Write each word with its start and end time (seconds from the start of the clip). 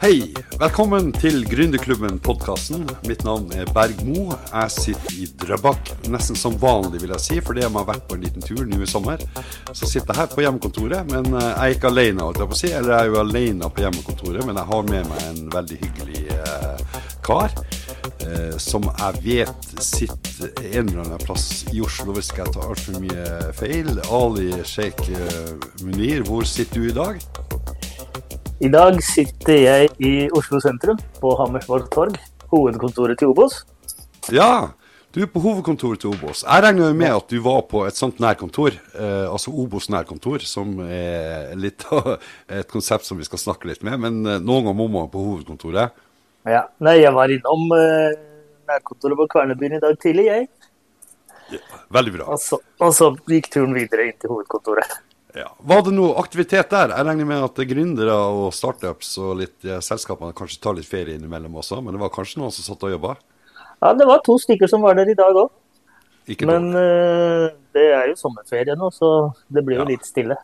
Hei, 0.00 0.30
velkommen 0.56 1.10
til 1.12 1.42
Gründerklubben-podkasten. 1.44 2.86
Mitt 3.04 3.20
navn 3.26 3.50
er 3.52 3.68
Berg 3.68 3.98
Mo. 4.08 4.30
Jeg 4.32 4.72
sitter 4.72 5.18
i 5.20 5.26
Drøbak, 5.42 5.90
nesten 6.08 6.38
som 6.40 6.56
vanlig, 6.62 7.02
vil 7.02 7.12
jeg 7.12 7.20
si, 7.20 7.36
fordi 7.44 7.60
jeg 7.60 7.68
har 7.74 7.84
vært 7.84 8.06
på 8.08 8.16
en 8.16 8.24
liten 8.24 8.40
tur 8.40 8.62
nå 8.64 8.78
i 8.80 8.88
sommer. 8.88 9.20
Så 9.74 9.84
sitter 9.84 10.14
jeg 10.14 10.20
her 10.22 10.30
på 10.32 10.40
hjemmekontoret, 10.46 11.04
men 11.12 11.28
eh, 11.34 11.44
jeg 11.50 11.66
er 11.66 11.76
ikke 11.76 11.90
alene, 11.92 12.24
holdt 12.24 12.40
jeg 12.40 12.48
på 12.48 12.56
å 12.56 12.60
si. 12.62 12.70
Eller 12.72 12.94
jeg 12.94 13.02
er 13.02 13.10
jo 13.12 13.20
alene 13.20 13.68
på 13.68 13.84
hjemmekontoret, 13.84 14.46
men 14.48 14.62
jeg 14.62 14.70
har 14.72 14.88
med 14.88 15.12
meg 15.12 15.26
en 15.26 15.42
veldig 15.58 15.78
hyggelig 15.84 16.24
eh, 16.38 16.96
kar. 17.28 17.60
Eh, 18.24 18.56
som 18.56 18.88
jeg 18.88 19.24
vet 19.26 19.70
sitter 19.84 20.64
en 20.64 20.88
eller 20.88 21.04
annen 21.04 21.26
plass 21.26 21.66
i 21.74 21.84
Oslo, 21.84 22.16
hvis 22.16 22.32
jeg 22.32 22.48
tar 22.56 22.72
altfor 22.72 23.04
mye 23.04 23.52
feil. 23.60 23.92
Ali 24.08 24.48
Sheikh 24.64 25.12
eh, 25.12 25.54
Munir, 25.84 26.24
hvor 26.24 26.48
sitter 26.48 26.80
du 26.80 26.88
i 26.88 26.96
dag? 27.02 27.20
I 28.60 28.68
dag 28.68 28.98
sitter 29.00 29.56
jeg 29.56 29.86
i 30.04 30.10
Oslo 30.36 30.58
sentrum, 30.60 30.98
på 31.16 31.30
Hammersborg 31.38 31.86
torg, 31.94 32.18
hovedkontoret 32.50 33.16
til 33.16 33.30
Obos. 33.32 33.62
Ja, 34.28 34.76
du 35.16 35.22
er 35.24 35.30
på 35.32 35.40
hovedkontoret 35.40 36.02
til 36.02 36.12
Obos. 36.12 36.42
Jeg 36.44 36.66
regner 36.66 36.90
jo 36.90 36.98
med 36.98 37.14
at 37.14 37.32
du 37.32 37.38
var 37.40 37.62
på 37.70 37.86
et 37.88 37.96
sånt 37.96 38.20
nærkontor, 38.20 38.76
eh, 38.76 39.24
altså 39.32 39.54
Obos 39.56 39.88
nærkontor, 39.88 40.44
som 40.44 40.76
er 40.84 41.56
litt 41.56 41.88
av 41.88 42.18
et 42.52 42.68
konsept 42.68 43.08
som 43.08 43.16
vi 43.16 43.24
skal 43.24 43.40
snakke 43.40 43.72
litt 43.72 43.80
med. 43.80 43.96
Men 44.04 44.20
eh, 44.26 44.44
noen 44.44 44.68
ganger 44.68 44.76
må 44.82 44.90
man 44.92 45.08
på 45.08 45.24
hovedkontoret. 45.24 45.96
Ja, 46.44 46.66
Nei, 46.84 46.98
jeg 47.00 47.16
var 47.16 47.32
innom 47.32 47.64
eh, 47.80 48.12
nærkontoret 48.68 49.22
på 49.22 49.30
Kvernebyen 49.38 49.80
i 49.80 49.84
dag 49.88 49.96
tidlig, 50.04 50.28
jeg. 50.28 50.50
Ja, 51.56 51.64
veldig 51.96 52.18
bra. 52.20 52.28
Og 52.36 52.44
så, 52.44 52.60
og 52.76 52.92
så 52.92 53.14
gikk 53.24 53.54
turen 53.56 53.72
videre 53.72 54.10
inn 54.12 54.20
til 54.20 54.36
hovedkontoret. 54.36 55.00
Ja. 55.36 55.48
Var 55.58 55.82
det 55.86 55.92
noe 55.94 56.16
aktivitet 56.20 56.72
der? 56.72 56.94
Jeg 56.94 57.06
regner 57.06 57.28
med 57.28 57.44
at 57.46 57.62
gründere 57.70 58.16
og 58.16 58.50
startups 58.56 59.12
og 59.22 59.38
litt 59.42 59.66
ja, 59.66 59.78
selskapene 59.84 60.34
kanskje 60.36 60.60
tar 60.62 60.76
litt 60.78 60.88
ferie 60.88 61.18
innimellom 61.18 61.58
også, 61.62 61.80
men 61.84 61.94
det 61.94 62.02
var 62.02 62.12
kanskje 62.14 62.42
noen 62.42 62.54
som 62.54 62.66
satt 62.66 62.86
og 62.88 62.94
jobba? 62.94 63.16
Ja, 63.80 63.94
det 63.96 64.06
var 64.08 64.22
to 64.26 64.36
stykker 64.40 64.70
som 64.70 64.84
var 64.84 64.98
der 64.98 65.08
i 65.10 65.18
dag 65.18 65.36
òg. 65.36 65.50
Men 66.46 66.70
eh, 66.76 67.48
det 67.74 67.86
er 67.96 68.10
jo 68.10 68.18
sommerferie 68.18 68.76
nå, 68.78 68.90
så 68.94 69.32
det 69.50 69.64
blir 69.66 69.80
jo 69.80 69.86
Ja. 69.86 69.90
litt 69.94 70.06
stille. 70.06 70.36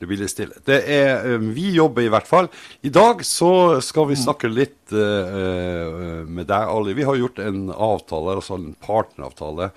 Det 0.00 0.08
blir 0.08 0.16
litt 0.22 0.32
stille. 0.32 0.56
Det 0.64 0.78
er, 0.88 1.26
eh, 1.28 1.38
vi 1.38 1.74
jobber 1.76 2.02
i 2.02 2.08
hvert 2.08 2.26
fall. 2.26 2.48
I 2.82 2.88
dag 2.88 3.20
så 3.20 3.80
skal 3.84 4.08
vi 4.08 4.16
snakke 4.16 4.48
litt 4.48 4.94
uh, 4.96 5.28
eh, 5.28 6.24
med 6.24 6.46
deg, 6.48 6.68
Ali. 6.72 6.94
Vi 6.96 7.04
har 7.04 7.18
gjort 7.20 7.38
en 7.38 7.68
avtale, 7.68 8.38
altså 8.40 8.56
en 8.56 8.72
partneravtale 8.80 9.70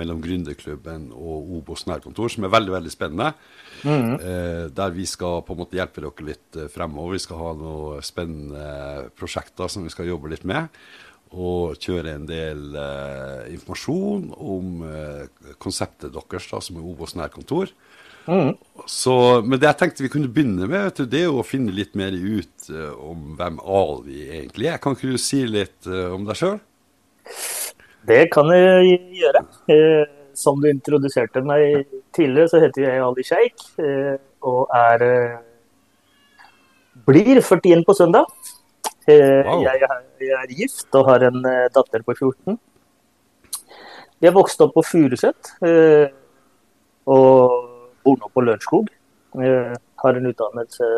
mellom 0.00 0.20
Gründerklubben 0.24 1.08
og 1.14 1.50
Obos 1.58 1.86
nærkontor, 1.88 2.32
som 2.32 2.46
er 2.46 2.54
veldig 2.54 2.74
veldig 2.76 2.92
spennende. 2.92 3.32
Eh, 4.20 4.66
der 4.76 4.94
vi 4.94 5.06
skal 5.08 5.42
på 5.46 5.56
en 5.56 5.62
måte 5.62 5.78
hjelpe 5.78 6.04
dere 6.04 6.28
litt 6.28 6.60
eh, 6.60 6.70
fremover. 6.72 7.16
Vi 7.16 7.24
skal 7.26 7.42
ha 7.42 7.52
noen 7.58 8.06
spennende 8.06 9.10
prosjekter 9.18 9.72
som 9.72 9.86
vi 9.86 9.94
skal 9.94 10.10
jobbe 10.10 10.32
litt 10.32 10.46
med. 10.48 10.72
Og 11.36 11.74
kjøre 11.82 12.14
en 12.14 12.26
del 12.28 12.76
eh, 12.78 13.52
informasjon 13.56 14.30
om 14.36 14.84
eh, 14.86 15.54
konseptet 15.62 16.14
deres, 16.14 16.50
da, 16.52 16.62
som 16.62 16.78
er 16.78 16.86
Obos 16.86 17.16
nærkontor. 17.18 17.74
Så, 18.90 19.14
men 19.46 19.60
det 19.60 19.68
jeg 19.68 19.78
tenkte 19.80 20.04
vi 20.04 20.10
kunne 20.10 20.30
begynne 20.32 20.66
med, 20.66 20.80
vet 20.88 20.98
du, 20.98 21.10
det 21.10 21.20
er 21.20 21.28
jo 21.28 21.42
å 21.42 21.46
finne 21.46 21.74
litt 21.74 21.94
mer 21.98 22.14
ut 22.14 22.70
uh, 22.74 22.90
om 23.06 23.36
hvem 23.38 23.60
Ali 23.62 24.24
egentlig 24.26 24.70
er. 24.72 24.80
Kan 24.82 24.96
ikke 24.96 25.14
du 25.14 25.20
si 25.22 25.44
litt 25.46 25.86
uh, 25.86 26.10
om 26.14 26.26
deg 26.26 26.38
sjøl? 26.40 26.58
Det 28.06 28.26
kan 28.32 28.50
jeg 28.54 28.98
gjøre. 29.20 29.42
Eh, 29.72 30.04
som 30.36 30.60
du 30.60 30.68
introduserte 30.68 31.40
meg 31.46 31.86
tidligere, 32.14 32.50
så 32.52 32.60
heter 32.60 32.84
jeg 32.84 33.02
Ali 33.02 33.24
Sheikh 33.24 33.80
eh, 33.82 34.16
og 34.46 34.70
er 34.76 35.04
eh, 35.06 35.38
blir 37.06 37.40
41 37.40 37.84
på 37.86 37.96
søndag. 37.96 38.28
Wow. 39.06 39.60
jeg, 39.62 39.82
er, 39.86 39.98
jeg 40.18 40.34
er 40.34 40.54
gift 40.58 40.96
og 40.98 41.06
har 41.06 41.22
en 41.28 41.44
datter 41.70 42.02
på 42.02 42.14
14. 42.16 42.56
Jeg 44.24 44.34
vokste 44.34 44.66
opp 44.66 44.72
på 44.74 44.82
Furuset 44.82 45.52
og 47.06 47.52
bor 48.02 48.16
nå 48.18 48.30
på 48.34 48.42
Lørenskog. 48.42 48.90
Har 49.36 50.18
en 50.18 50.26
utdannelse 50.32 50.88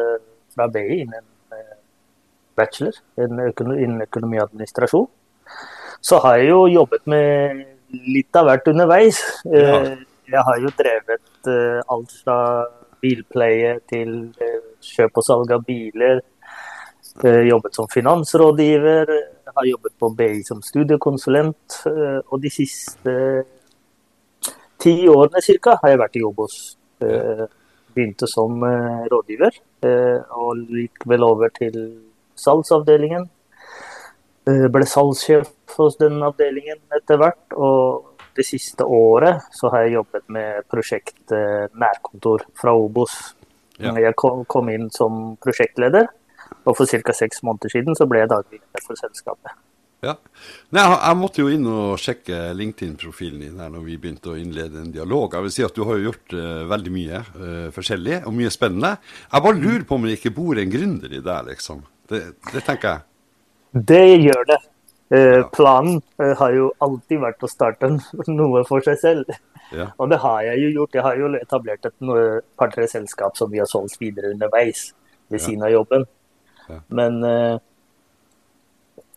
fra 0.54 0.70
BI 0.72 1.02
innen 1.02 1.26
bachelor 2.56 2.96
innen 3.20 3.52
økono- 3.52 3.76
innen 3.76 4.06
økonomi 4.08 4.40
og 4.40 4.48
administrasjon. 4.48 5.10
Så 6.00 6.18
har 6.22 6.38
jeg 6.38 6.50
jo 6.52 6.66
jobbet 6.70 7.06
med 7.10 7.64
litt 8.14 8.36
av 8.36 8.48
hvert 8.48 8.70
underveis. 8.70 9.20
Ja. 9.44 9.80
Eh, 9.80 9.96
Jeg 10.28 10.44
har 10.44 10.58
jo 10.60 10.68
drevet 10.76 11.48
eh, 11.48 11.78
alt 11.88 12.10
fra 12.20 12.66
bilpleie 13.00 13.78
til 13.88 14.10
eh, 14.44 14.58
kjøp 14.84 15.16
og 15.16 15.24
salg 15.24 15.54
av 15.56 15.62
biler. 15.64 16.20
Jobbet 17.24 17.74
som 17.74 17.88
finansrådgiver. 17.90 19.08
Har 19.56 19.64
jobbet 19.66 19.94
på 19.98 20.10
BI 20.14 20.42
som 20.46 20.60
studiekonsulent. 20.62 21.78
Og 22.28 22.36
de 22.42 22.50
siste 22.52 23.14
ti 24.78 24.92
årene 25.08 25.42
ca. 25.42 25.78
har 25.80 25.94
jeg 25.94 25.98
vært 26.04 26.18
i 26.20 26.22
jobb 26.22 26.44
hos. 26.44 26.58
Begynte 27.00 28.28
som 28.30 28.62
rådgiver, 29.10 29.56
og 30.38 30.62
gikk 30.70 31.08
vel 31.10 31.26
over 31.26 31.50
til 31.56 31.80
salgsavdelingen. 32.38 33.26
Eh, 34.48 34.66
Ble 34.72 34.86
salgssjef 34.88 35.50
hos 35.76 35.98
den 36.00 36.22
avdelingen 36.24 36.80
etter 36.96 37.20
hvert. 37.20 37.56
Og 37.56 38.08
det 38.38 38.46
siste 38.46 38.86
året 38.86 39.48
så 39.54 39.70
har 39.72 39.86
jeg 39.86 39.98
jobbet 39.98 40.28
med 40.32 40.68
prosjekt 40.70 41.34
eh, 41.34 41.66
nærkontor 41.74 42.46
fra 42.58 42.74
Obos. 42.78 43.16
Ja. 43.78 43.92
Jeg 43.94 44.16
kom, 44.18 44.70
inn 44.72 44.88
som 44.90 45.36
prosjektleder, 45.38 46.08
og 46.66 46.74
for 46.74 46.90
ca. 46.90 47.14
seks 47.14 47.44
måneder 47.46 47.70
siden 47.70 47.94
så 47.94 48.08
ble 48.10 48.24
jeg 48.24 48.30
daglig 48.32 48.58
leder 48.58 48.82
for 48.82 48.98
selskapet. 48.98 49.54
Ja. 50.02 50.14
Nei, 50.74 50.82
jeg 50.82 51.18
måtte 51.18 51.42
jo 51.42 51.50
inn 51.50 51.66
og 51.66 51.98
sjekke 51.98 52.52
LinkedIn-profilen 52.58 53.42
din 53.42 53.62
her 53.62 53.70
når 53.70 53.84
vi 53.86 53.96
begynte 53.98 54.30
å 54.30 54.36
innlede 54.38 54.82
en 54.82 54.92
dialog. 54.94 55.34
Jeg 55.34 55.46
vil 55.46 55.54
si 55.54 55.66
at 55.66 55.74
du 55.74 55.82
har 55.86 55.98
jo 55.98 56.08
gjort 56.08 56.34
uh, 56.38 56.66
veldig 56.70 56.92
mye 56.94 57.22
uh, 57.34 57.68
forskjellig 57.74 58.20
og 58.20 58.36
mye 58.38 58.52
spennende. 58.54 58.92
Jeg 59.26 59.46
bare 59.46 59.58
lurer 59.58 59.86
på 59.86 59.98
om 59.98 60.06
det 60.06 60.18
ikke 60.18 60.34
bor 60.38 60.58
en 60.58 60.74
gründer 60.74 61.14
i 61.18 61.22
deg, 61.22 61.50
liksom. 61.50 61.82
Det, 62.10 62.22
det 62.50 62.62
tenker 62.62 62.92
jeg. 62.92 63.07
Det 63.86 64.04
gjør 64.24 64.44
det. 64.48 64.58
Eh, 65.10 65.42
Planen 65.54 66.02
eh, 66.20 66.34
har 66.36 66.52
jo 66.52 66.70
alltid 66.84 67.20
vært 67.22 67.44
å 67.44 67.48
starte 67.48 67.88
noe 68.28 68.64
for 68.68 68.84
seg 68.84 68.98
selv. 69.00 69.30
Ja. 69.72 69.90
Og 70.00 70.10
det 70.12 70.18
har 70.22 70.42
jeg 70.48 70.62
jo 70.64 70.68
gjort. 70.80 70.94
Jeg 70.98 71.04
har 71.06 71.16
jo 71.20 71.30
etablert 71.38 71.86
et 71.88 71.96
par-tre 72.60 72.86
selskap 72.88 73.36
som 73.36 73.50
vi 73.52 73.60
har 73.62 73.68
solgt 73.70 73.98
videre 74.00 74.32
underveis 74.34 74.90
ved 75.28 75.40
Ja. 75.40 75.44
siden 75.46 75.64
av 75.64 75.72
jobben. 75.72 76.06
Ja. 76.68 76.78
Men 76.88 77.22
eh, 77.24 77.58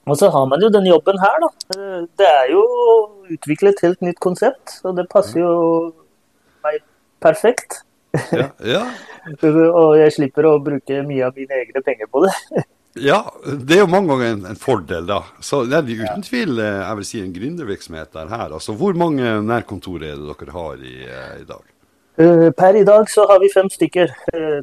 Og 0.08 0.18
så 0.18 0.30
har 0.34 0.46
man 0.50 0.60
jo 0.64 0.70
den 0.74 0.88
jobben 0.90 1.20
her, 1.22 1.40
da. 1.44 1.50
Eh, 1.78 2.02
Det 2.20 2.28
er 2.28 2.52
jo 2.52 2.62
å 2.64 2.96
utvikle 3.32 3.70
et 3.72 3.84
helt 3.86 4.02
nytt 4.02 4.20
konsept, 4.20 4.80
og 4.84 4.96
det 4.98 5.08
passer 5.12 5.40
jo 5.44 5.94
meg 6.64 6.82
perfekt. 7.24 7.82
Ja, 8.36 8.50
ja. 8.66 8.82
Og 9.80 9.94
jeg 10.00 10.12
slipper 10.16 10.48
å 10.50 10.58
bruke 10.64 11.04
mye 11.08 11.28
av 11.30 11.36
mine 11.38 11.60
egne 11.64 11.84
penger 11.86 12.10
på 12.12 12.26
det. 12.26 12.34
ja, 13.00 13.22
det 13.46 13.78
er 13.78 13.84
jo 13.86 13.90
mange 13.92 14.10
ganger 14.12 14.34
en, 14.34 14.46
en 14.52 14.60
fordel, 14.60 15.06
da. 15.08 15.22
Så 15.40 15.64
det 15.70 15.78
er 15.78 15.92
jo 15.94 16.04
uten 16.04 16.24
tvil 16.26 16.60
eh, 16.60 16.80
jeg 16.82 16.98
vil 17.00 17.08
si, 17.08 17.22
en 17.24 17.36
gründervirksomhet 17.36 18.12
der 18.18 18.32
her. 18.32 18.56
Altså, 18.58 18.76
Hvor 18.78 18.98
mange 19.00 19.36
nærkontor 19.48 20.04
er 20.04 20.18
det 20.20 20.36
dere 20.42 20.56
har 20.56 20.82
i, 20.84 20.96
eh, 21.08 21.36
i 21.42 21.46
dag? 21.48 21.68
Eh, 22.22 22.48
Per 22.58 22.76
i 22.76 22.84
dag 22.88 23.08
så 23.10 23.26
har 23.30 23.40
vi 23.40 23.52
fem 23.54 23.70
stykker. 23.72 24.12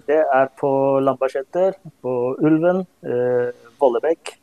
Det 0.07 0.19
er 0.21 0.51
på 0.61 0.71
Lambertseter, 1.01 1.79
på 2.05 2.17
Ulven, 2.45 2.85
Vollebekk, 3.81 4.35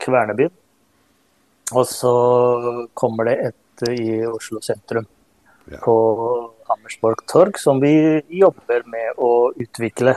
Kvernebyen. 0.00 0.52
Og 1.74 1.86
så 1.88 2.14
kommer 2.94 3.26
det 3.30 3.34
et 3.48 3.88
i 3.90 4.20
Oslo 4.28 4.60
sentrum, 4.62 5.06
Ja. 5.70 5.78
på 5.82 5.94
Hammersborg 6.68 7.24
torg, 7.26 7.58
som 7.58 7.80
vi 7.80 8.22
jobber 8.28 8.84
med 8.86 9.18
å 9.18 9.50
utvikle. 9.56 10.14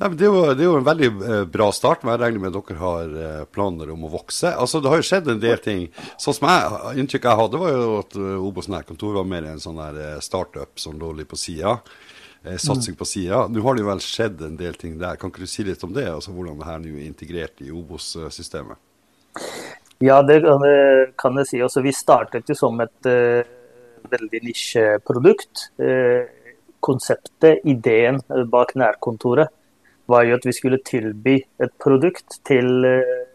Nei, 0.00 0.08
det, 0.16 0.24
er 0.24 0.30
jo, 0.30 0.44
det 0.56 0.64
er 0.64 0.68
jo 0.70 0.76
en 0.78 0.86
veldig 0.86 1.08
eh, 1.10 1.42
bra 1.52 1.66
start, 1.76 2.06
men 2.06 2.14
jeg 2.14 2.22
regner 2.22 2.40
med 2.40 2.54
at 2.56 2.68
dere 2.70 2.80
har 2.80 3.10
eh, 3.24 3.42
planer 3.52 3.90
om 3.92 4.06
å 4.08 4.12
vokse. 4.14 4.48
Altså, 4.48 4.80
Det 4.80 4.88
har 4.88 5.02
jo 5.02 5.08
skjedd 5.10 5.28
en 5.28 5.42
del 5.42 5.60
ting. 5.60 5.82
Sånn 6.16 6.38
som 6.38 6.48
jeg, 6.48 6.94
Inntrykket 7.02 7.28
jeg 7.28 7.40
hadde, 7.42 7.60
var 7.60 7.74
jo 7.74 7.98
at 7.98 8.16
uh, 8.16 8.30
Obos 8.40 8.70
nærkontor 8.72 9.18
var 9.18 9.28
mer 9.28 9.50
en 9.50 9.60
sånn 9.60 9.82
eh, 9.90 10.16
startup 10.24 10.80
som 10.80 10.96
lå 10.96 11.12
litt 11.18 11.28
på 11.28 11.36
sida. 11.36 11.76
Eh, 12.44 12.56
satsing 12.56 12.96
på 12.96 13.04
sida. 13.04 13.42
Nå 13.52 13.60
har 13.66 13.76
det 13.76 13.84
jo 13.84 13.90
vel 13.90 14.00
skjedd 14.00 14.40
en 14.46 14.56
del 14.56 14.80
ting 14.80 14.96
der. 15.00 15.20
Kan 15.20 15.34
ikke 15.34 15.44
du 15.44 15.52
si 15.52 15.68
litt 15.68 15.84
om 15.84 15.92
det? 15.92 16.08
Altså 16.08 16.32
Hvordan 16.32 16.56
det 16.62 16.70
her 16.70 16.80
nå 16.80 16.94
er 16.96 17.04
integrert 17.04 17.60
i 17.60 17.68
Obos-systemet? 17.68 18.80
Ja, 20.00 20.22
det 20.24 20.40
kan 21.20 21.36
jeg, 21.36 21.48
si. 21.50 21.60
Altså, 21.60 21.84
vi 21.84 21.92
startet 21.92 22.48
jo 22.48 22.56
som 22.56 22.80
et 22.80 23.04
uh, 23.04 23.44
veldig 24.08 24.40
nisjeprodukt. 24.48 25.66
Uh, 25.76 26.24
konseptet, 26.80 27.60
ideen 27.68 28.22
bak 28.48 28.72
nærkontoret, 28.80 29.52
var 30.10 30.26
jo 30.26 30.36
at 30.38 30.46
vi 30.46 30.54
skulle 30.54 30.80
tilby 30.86 31.36
et 31.38 31.72
produkt 31.82 32.40
til 32.46 32.86
eh, 32.86 33.26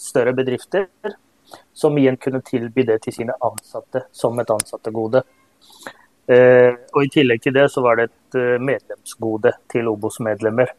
større 0.00 0.34
bedrifter, 0.36 0.88
som 1.76 1.96
igjen 1.98 2.18
kunne 2.20 2.42
tilby 2.46 2.86
det 2.88 3.02
til 3.04 3.16
sine 3.18 3.36
ansatte 3.44 4.06
som 4.16 4.38
et 4.40 4.52
ansattegode. 4.52 5.22
Eh, 6.32 6.72
og 6.94 7.00
I 7.04 7.10
tillegg 7.12 7.42
til 7.44 7.56
det 7.56 7.68
så 7.72 7.84
var 7.84 7.98
det 7.98 8.08
et 8.08 8.38
eh, 8.40 8.62
medlemsgode 8.62 9.54
til 9.72 9.92
Obos-medlemmer. 9.92 10.78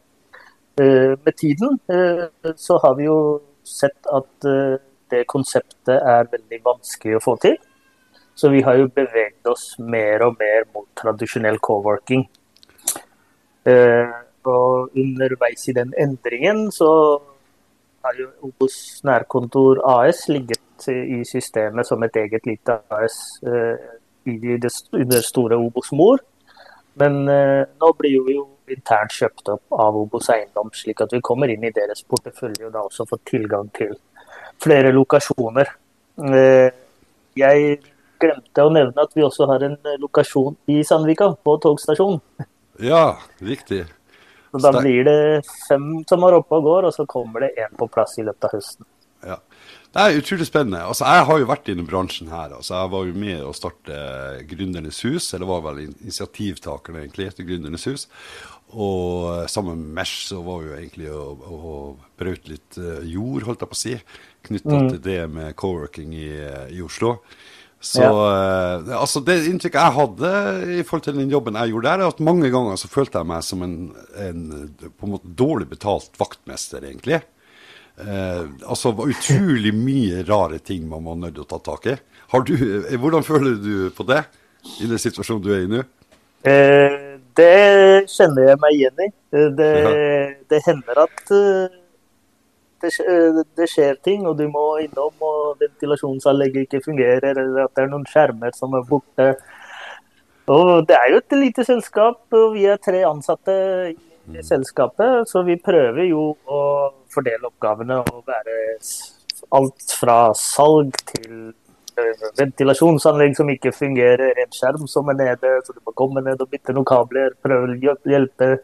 med 0.76 1.34
tiden 1.38 1.78
så 2.56 2.78
har 2.82 2.94
vi 2.98 3.04
jo 3.04 3.18
sett 3.62 4.08
at 4.10 4.46
det 5.12 5.20
konseptet 5.30 5.94
er 5.94 6.26
veldig 6.32 6.58
vanskelig 6.64 7.14
å 7.14 7.20
få 7.22 7.36
til. 7.44 7.54
Så 8.34 8.50
vi 8.50 8.64
har 8.66 8.80
jo 8.80 8.88
beveget 8.90 9.46
oss 9.46 9.76
mer 9.78 10.24
og 10.26 10.34
mer 10.40 10.66
mot 10.74 10.88
tradisjonell 10.98 11.60
co-working. 11.62 12.26
Og 14.50 14.96
underveis 14.96 15.68
i 15.68 15.76
den 15.76 15.94
endringen 15.98 16.70
så 16.72 16.90
har 18.04 18.18
jo 18.18 18.28
Obos 18.44 19.00
nærkontor 19.04 19.80
AS 19.88 20.26
ligget 20.28 20.88
i 20.90 21.22
systemet 21.24 21.86
som 21.88 22.02
et 22.04 22.16
eget 22.20 22.46
lite 22.46 22.78
AS 22.92 23.38
under 23.44 25.20
store 25.24 25.56
Obos 25.56 25.92
mor. 25.92 26.18
Men 27.00 27.24
nå 27.24 27.92
blir 27.98 28.20
vi 28.26 28.36
jo 28.36 28.44
internt 28.70 29.12
kjøpt 29.12 29.48
opp 29.54 29.78
av 29.80 29.96
Obos 29.98 30.28
eiendom, 30.32 30.70
slik 30.72 31.00
at 31.04 31.12
vi 31.12 31.22
kommer 31.24 31.50
inn 31.52 31.64
i 31.64 31.72
deres 31.74 32.04
portefølje 32.08 32.68
og 32.68 32.72
da 32.76 32.84
også 32.84 33.08
får 33.08 33.20
tilgang 33.28 33.72
til 33.76 33.96
flere 34.62 34.92
lokasjoner. 34.94 35.72
Jeg 37.34 37.80
glemte 38.22 38.64
å 38.64 38.70
nevne 38.72 39.02
at 39.02 39.12
vi 39.16 39.24
også 39.26 39.48
har 39.50 39.64
en 39.66 39.76
lokasjon 40.00 40.54
i 40.70 40.82
Sandvika, 40.86 41.32
på 41.44 41.56
togstasjonen. 41.64 42.20
Ja, 42.80 43.18
riktig. 43.42 43.84
Så 44.54 44.72
da 44.72 44.80
blir 44.80 45.06
det 45.06 45.20
fem 45.68 45.88
som 46.08 46.26
er 46.26 46.38
oppe 46.38 46.58
og 46.60 46.68
går, 46.68 46.88
og 46.88 46.94
så 46.94 47.06
kommer 47.10 47.46
det 47.46 47.54
én 47.58 47.74
på 47.78 47.88
plass 47.90 48.18
i 48.20 48.26
løpet 48.26 48.48
av 48.48 48.54
høsten. 48.54 48.86
Ja. 49.24 49.40
Det 49.94 50.02
er 50.02 50.16
utrolig 50.18 50.46
spennende. 50.48 50.80
Altså, 50.90 51.06
jeg 51.06 51.26
har 51.28 51.38
jo 51.38 51.46
vært 51.46 51.68
i 51.70 51.74
bransjen 51.86 52.30
her. 52.32 52.56
Altså, 52.56 52.74
jeg 52.74 52.90
var 52.90 53.04
jo 53.06 53.18
med 53.22 53.42
å 53.46 53.52
starte 53.54 53.98
Gründernes 54.50 54.98
hus, 55.06 55.28
eller 55.36 55.46
var 55.46 55.62
vel 55.68 55.84
initiativtakeren 55.84 56.98
egentlig 57.04 57.28
til 57.36 57.46
Gründernes 57.46 57.86
hus. 57.86 58.08
Og 58.74 59.46
sammen 59.50 59.78
med 59.78 60.00
Mesh 60.00 60.26
så 60.32 60.40
var 60.42 60.64
jo 60.66 60.74
egentlig 60.74 61.12
å, 61.14 61.28
å 61.46 61.74
brøyte 62.18 62.56
litt 62.56 62.80
jord, 63.06 63.46
holdt 63.46 63.62
jeg 63.62 63.70
på 63.70 63.78
å 63.78 63.82
si, 63.84 63.94
knytta 64.48 64.74
mm. 64.74 64.88
til 64.96 65.02
det 65.04 65.20
med 65.30 65.54
co-working 65.62 66.16
i, 66.18 66.30
i 66.74 66.82
Oslo. 66.82 67.20
Så 67.84 68.00
ja. 68.00 68.10
uh, 68.80 68.94
altså 68.96 69.20
Det 69.20 69.36
inntrykket 69.44 69.76
jeg 69.76 69.96
hadde 69.98 70.28
i 70.78 70.84
forhold 70.86 71.04
til 71.04 71.18
den 71.18 71.32
jobben 71.32 71.58
jeg 71.60 71.74
gjorde 71.74 71.90
der, 71.90 72.04
er 72.04 72.14
at 72.14 72.22
mange 72.24 72.48
ganger 72.52 72.78
så 72.80 72.88
følte 72.88 73.20
jeg 73.20 73.28
meg 73.28 73.44
som 73.44 73.64
en, 73.66 73.74
en 74.24 74.44
på 74.88 75.04
en 75.04 75.12
måte 75.12 75.32
dårlig 75.36 75.68
betalt 75.74 76.16
vaktmester, 76.20 76.86
egentlig. 76.88 77.20
Uh, 78.00 78.48
altså 78.64 78.94
utrolig 79.04 79.74
mye 79.76 80.24
rare 80.26 80.62
ting 80.64 80.88
man 80.88 81.04
var 81.06 81.20
nødt 81.20 81.36
til 81.36 81.44
å 81.44 81.50
ta 81.52 81.60
tak 81.68 81.90
i. 81.92 81.98
Du, 82.48 82.54
eh, 82.56 82.96
hvordan 82.98 83.22
føler 83.22 83.60
du 83.60 83.74
på 83.94 84.08
det, 84.08 84.24
i 84.80 84.88
den 84.88 84.98
situasjonen 84.98 85.44
du 85.44 85.52
er 85.54 85.66
i 85.66 85.70
nå? 85.70 85.84
Uh, 86.48 87.20
det 87.36 87.52
kjenner 88.10 88.48
jeg 88.48 88.62
meg 88.64 88.78
igjen 88.78 89.04
i. 89.04 89.12
Det, 89.60 89.70
ja. 89.84 89.94
det 90.50 90.64
hender 90.64 91.04
at 91.04 91.32
det, 92.82 93.44
det, 93.56 93.68
skjer 93.70 93.98
ting, 94.04 94.26
og 94.28 94.38
du 94.38 94.46
må 94.52 94.64
innom, 94.82 95.14
og 95.24 95.60
ventilasjonsanlegget 95.62 96.66
ikke 96.66 96.84
fungerer, 96.84 97.32
eller 97.32 97.64
at 97.64 97.74
det 97.76 97.84
er 97.84 97.92
noen 97.92 98.06
skjermer 98.08 98.56
som 98.56 98.74
er 98.78 98.86
borte. 98.88 99.28
Og 100.52 100.86
Det 100.88 100.96
er 100.96 101.12
jo 101.12 101.20
et 101.22 101.36
lite 101.40 101.64
selskap, 101.64 102.20
og 102.32 102.54
vi 102.56 102.66
er 102.68 102.80
tre 102.82 103.00
ansatte 103.08 103.54
i 103.92 103.96
mm. 103.96 104.42
selskapet, 104.44 105.28
så 105.30 105.44
vi 105.46 105.56
prøver 105.56 106.04
jo 106.10 106.32
å 106.44 106.62
fordele 107.14 107.48
oppgavene 107.48 108.02
og 108.02 108.24
være 108.28 108.58
alt 109.54 109.94
fra 110.00 110.18
salg 110.36 110.96
til 111.14 111.52
eh, 112.00 112.28
ventilasjonsanlegg 112.40 113.36
som 113.38 113.50
ikke 113.52 113.72
fungerer, 113.76 114.34
en 114.42 114.52
skjerm 114.54 114.88
som 114.90 115.08
er 115.12 115.20
nede, 115.20 115.56
så 115.64 115.72
du 115.72 115.80
må 115.84 115.96
komme 115.96 116.24
ned 116.24 116.42
og 116.42 116.50
bytte 116.52 116.76
noen 116.76 116.88
kabler, 116.88 117.36
prøve 117.44 117.72
å 117.72 117.96
hjelpe 118.10 118.56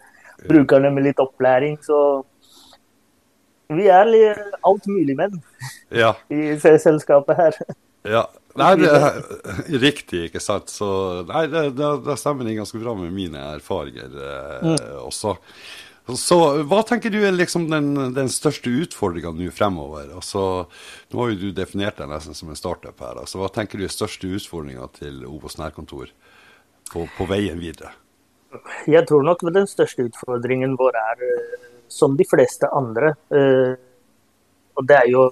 brukerne 0.49 0.91
med 0.93 1.09
litt 1.09 1.21
opplæring. 1.21 1.79
så 1.85 2.23
vi 3.71 3.87
er 3.93 4.43
alt 4.67 4.87
mulig 4.91 5.17
menn 5.19 5.39
ja. 5.95 6.15
i 6.33 6.57
selskapet 6.59 7.39
her. 7.39 7.59
Ja. 8.09 8.27
Nei, 8.59 8.73
det 8.81 8.89
er 8.99 9.21
riktig, 9.83 10.25
ikke 10.29 10.43
sant. 10.43 10.73
Så 10.73 10.89
nei, 11.29 11.45
det, 11.51 11.69
det, 11.79 11.91
det 12.07 12.17
stemmer 12.19 12.49
ganske 12.51 12.81
bra 12.83 12.97
med 12.99 13.15
mine 13.15 13.45
erfaringer 13.55 14.11
eh, 14.11 14.67
mm. 14.73 14.81
også. 15.05 15.37
Så 16.19 16.39
hva 16.67 16.81
tenker 16.87 17.13
du 17.13 17.21
er 17.23 17.35
liksom 17.35 17.69
den, 17.71 17.93
den 18.17 18.31
største 18.33 18.73
utfordringa 18.83 19.31
nå 19.37 19.51
fremover? 19.55 20.09
Altså, 20.17 20.67
nå 21.13 21.21
har 21.21 21.33
jo 21.33 21.39
du 21.39 21.49
definert 21.55 22.01
deg 22.01 22.11
nesten 22.11 22.35
som 22.35 22.51
en 22.51 22.59
startup 22.59 22.99
her. 23.05 23.21
Altså, 23.23 23.39
hva 23.39 23.51
tenker 23.55 23.79
du 23.79 23.87
er 23.87 23.95
største 23.95 24.31
utfordringa 24.35 24.89
til 24.97 25.23
Obos 25.29 25.59
nærkontor 25.61 26.11
på, 26.91 27.05
på, 27.05 27.29
veien 27.31 27.61
videre? 27.63 27.93
Jeg 28.91 29.07
tror 29.07 29.23
nok 29.23 29.45
den 29.55 29.69
største 29.71 30.09
utfordringen 30.09 30.75
vår 30.81 30.99
er 30.99 31.27
eh, 31.29 31.69
som 31.91 32.17
de 32.17 32.25
fleste 32.25 32.69
andre. 32.73 33.15
Eh, 33.35 33.73
og 34.79 34.87
det 34.89 34.97
er 34.97 35.09
jo 35.11 35.27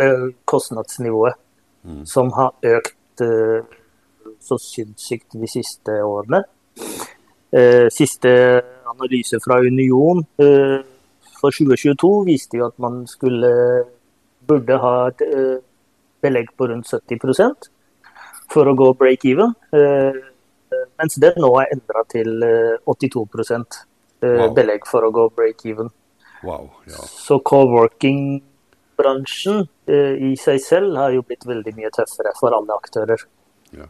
eh, 0.00 0.26
kostnadsnivået 0.44 1.38
mm. 1.82 2.04
som 2.06 2.30
har 2.36 2.52
økt 2.76 3.24
eh, 3.24 3.64
så 4.44 4.58
sinnssykt 4.60 5.38
de 5.40 5.48
siste 5.48 6.02
årene. 6.04 6.44
Siste 7.94 8.30
analyse 8.90 9.38
fra 9.38 9.60
Union 9.62 10.24
for 11.38 11.54
2022 11.54 12.08
viste 12.26 12.58
jo 12.58 12.64
at 12.66 12.74
man 12.82 13.04
skulle 13.06 13.52
burde 14.42 14.78
ha 14.82 14.94
et 15.12 15.22
belegg 16.24 16.50
på 16.58 16.66
rundt 16.72 16.90
70% 16.90 17.68
for 18.50 18.66
å 18.66 18.74
gå 18.74 18.90
break-even. 18.98 19.54
Mens 19.70 21.20
det 21.22 21.30
nå 21.38 21.52
er 21.62 21.76
endra 21.76 22.02
til 22.10 22.42
82 22.90 23.22
wow. 24.24 24.54
belegg 24.56 24.88
for 24.88 25.04
å 25.06 25.12
gå 25.14 25.28
break-even. 25.36 25.88
Wow, 26.44 26.70
ja. 26.90 26.98
Så 27.08 27.38
co-working-bransjen 27.40 29.64
uh, 29.64 30.14
i 30.28 30.36
seg 30.40 30.60
selv 30.64 30.96
har 31.00 31.10
jo 31.16 31.22
blitt 31.26 31.46
veldig 31.48 31.72
mye 31.76 31.90
tøffere 31.94 32.32
for 32.38 32.50
alle 32.56 32.72
aktører. 32.76 33.20
Ja. 33.72 33.86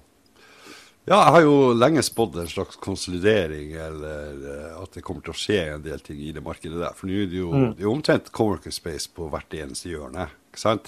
ja 1.10 1.18
jeg 1.18 1.32
har 1.36 1.42
jo 1.46 1.56
lenge 1.78 2.02
spådd 2.06 2.34
en 2.44 2.52
slags 2.52 2.76
konsolidering, 2.82 3.68
eller 3.88 4.28
uh, 4.44 4.82
at 4.82 4.90
det 4.94 5.04
kommer 5.06 5.22
til 5.26 5.34
å 5.34 5.42
skje 5.44 5.60
en 5.76 5.86
del 5.86 6.00
ting 6.04 6.18
i 6.22 6.34
det 6.36 6.44
markedet 6.44 6.78
der. 6.78 6.94
For 6.98 7.04
nå 7.10 7.14
er 7.24 7.28
det 7.32 7.40
jo, 7.42 7.50
mm. 7.50 7.70
det 7.78 7.84
er 7.86 7.90
omtrent 7.90 8.26
co-working 8.34 8.74
space 8.74 9.06
på 9.14 9.22
hvert 9.32 9.50
eneste 9.58 9.86
hjørne, 9.90 10.24
ikke 10.52 10.62
sant? 10.62 10.86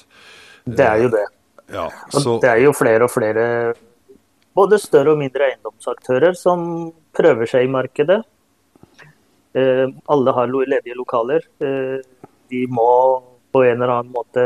Det 0.66 0.86
er 0.86 0.98
jo 1.04 1.08
det. 1.14 1.26
Uh, 1.66 1.74
ja, 1.74 1.86
så... 2.14 2.28
Og 2.36 2.40
det 2.44 2.50
er 2.52 2.60
jo 2.62 2.72
flere 2.76 3.02
og 3.08 3.10
flere 3.10 3.44
både 4.56 4.78
større 4.80 5.12
og 5.12 5.18
mindre 5.20 5.50
eiendomsaktører 5.50 6.32
som 6.38 6.58
prøver 7.16 7.46
seg 7.50 7.66
i 7.66 7.72
markedet. 7.72 8.20
Eh, 9.56 9.86
alle 10.12 10.34
har 10.36 10.52
ledige 10.52 10.96
lokaler. 10.98 11.46
Vi 11.58 12.02
de 12.48 12.66
må 12.70 12.90
på 13.52 13.64
en 13.64 13.80
eller 13.80 13.94
annen 13.94 14.12
måte 14.12 14.42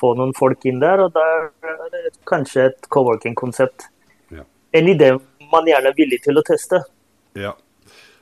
få 0.00 0.14
noen 0.16 0.32
folk 0.36 0.64
inn 0.68 0.80
der, 0.80 1.02
og 1.04 1.12
da 1.14 1.24
er 1.68 1.92
det 1.92 2.02
kanskje 2.28 2.70
et 2.70 2.88
co-working-konsept. 2.92 3.88
Ja. 4.32 4.44
En 4.76 4.88
idé 4.88 5.12
man 5.52 5.68
gjerne 5.68 5.92
er 5.92 5.98
villig 5.98 6.22
til 6.24 6.40
å 6.40 6.44
teste. 6.46 6.82
Ja, 7.36 7.52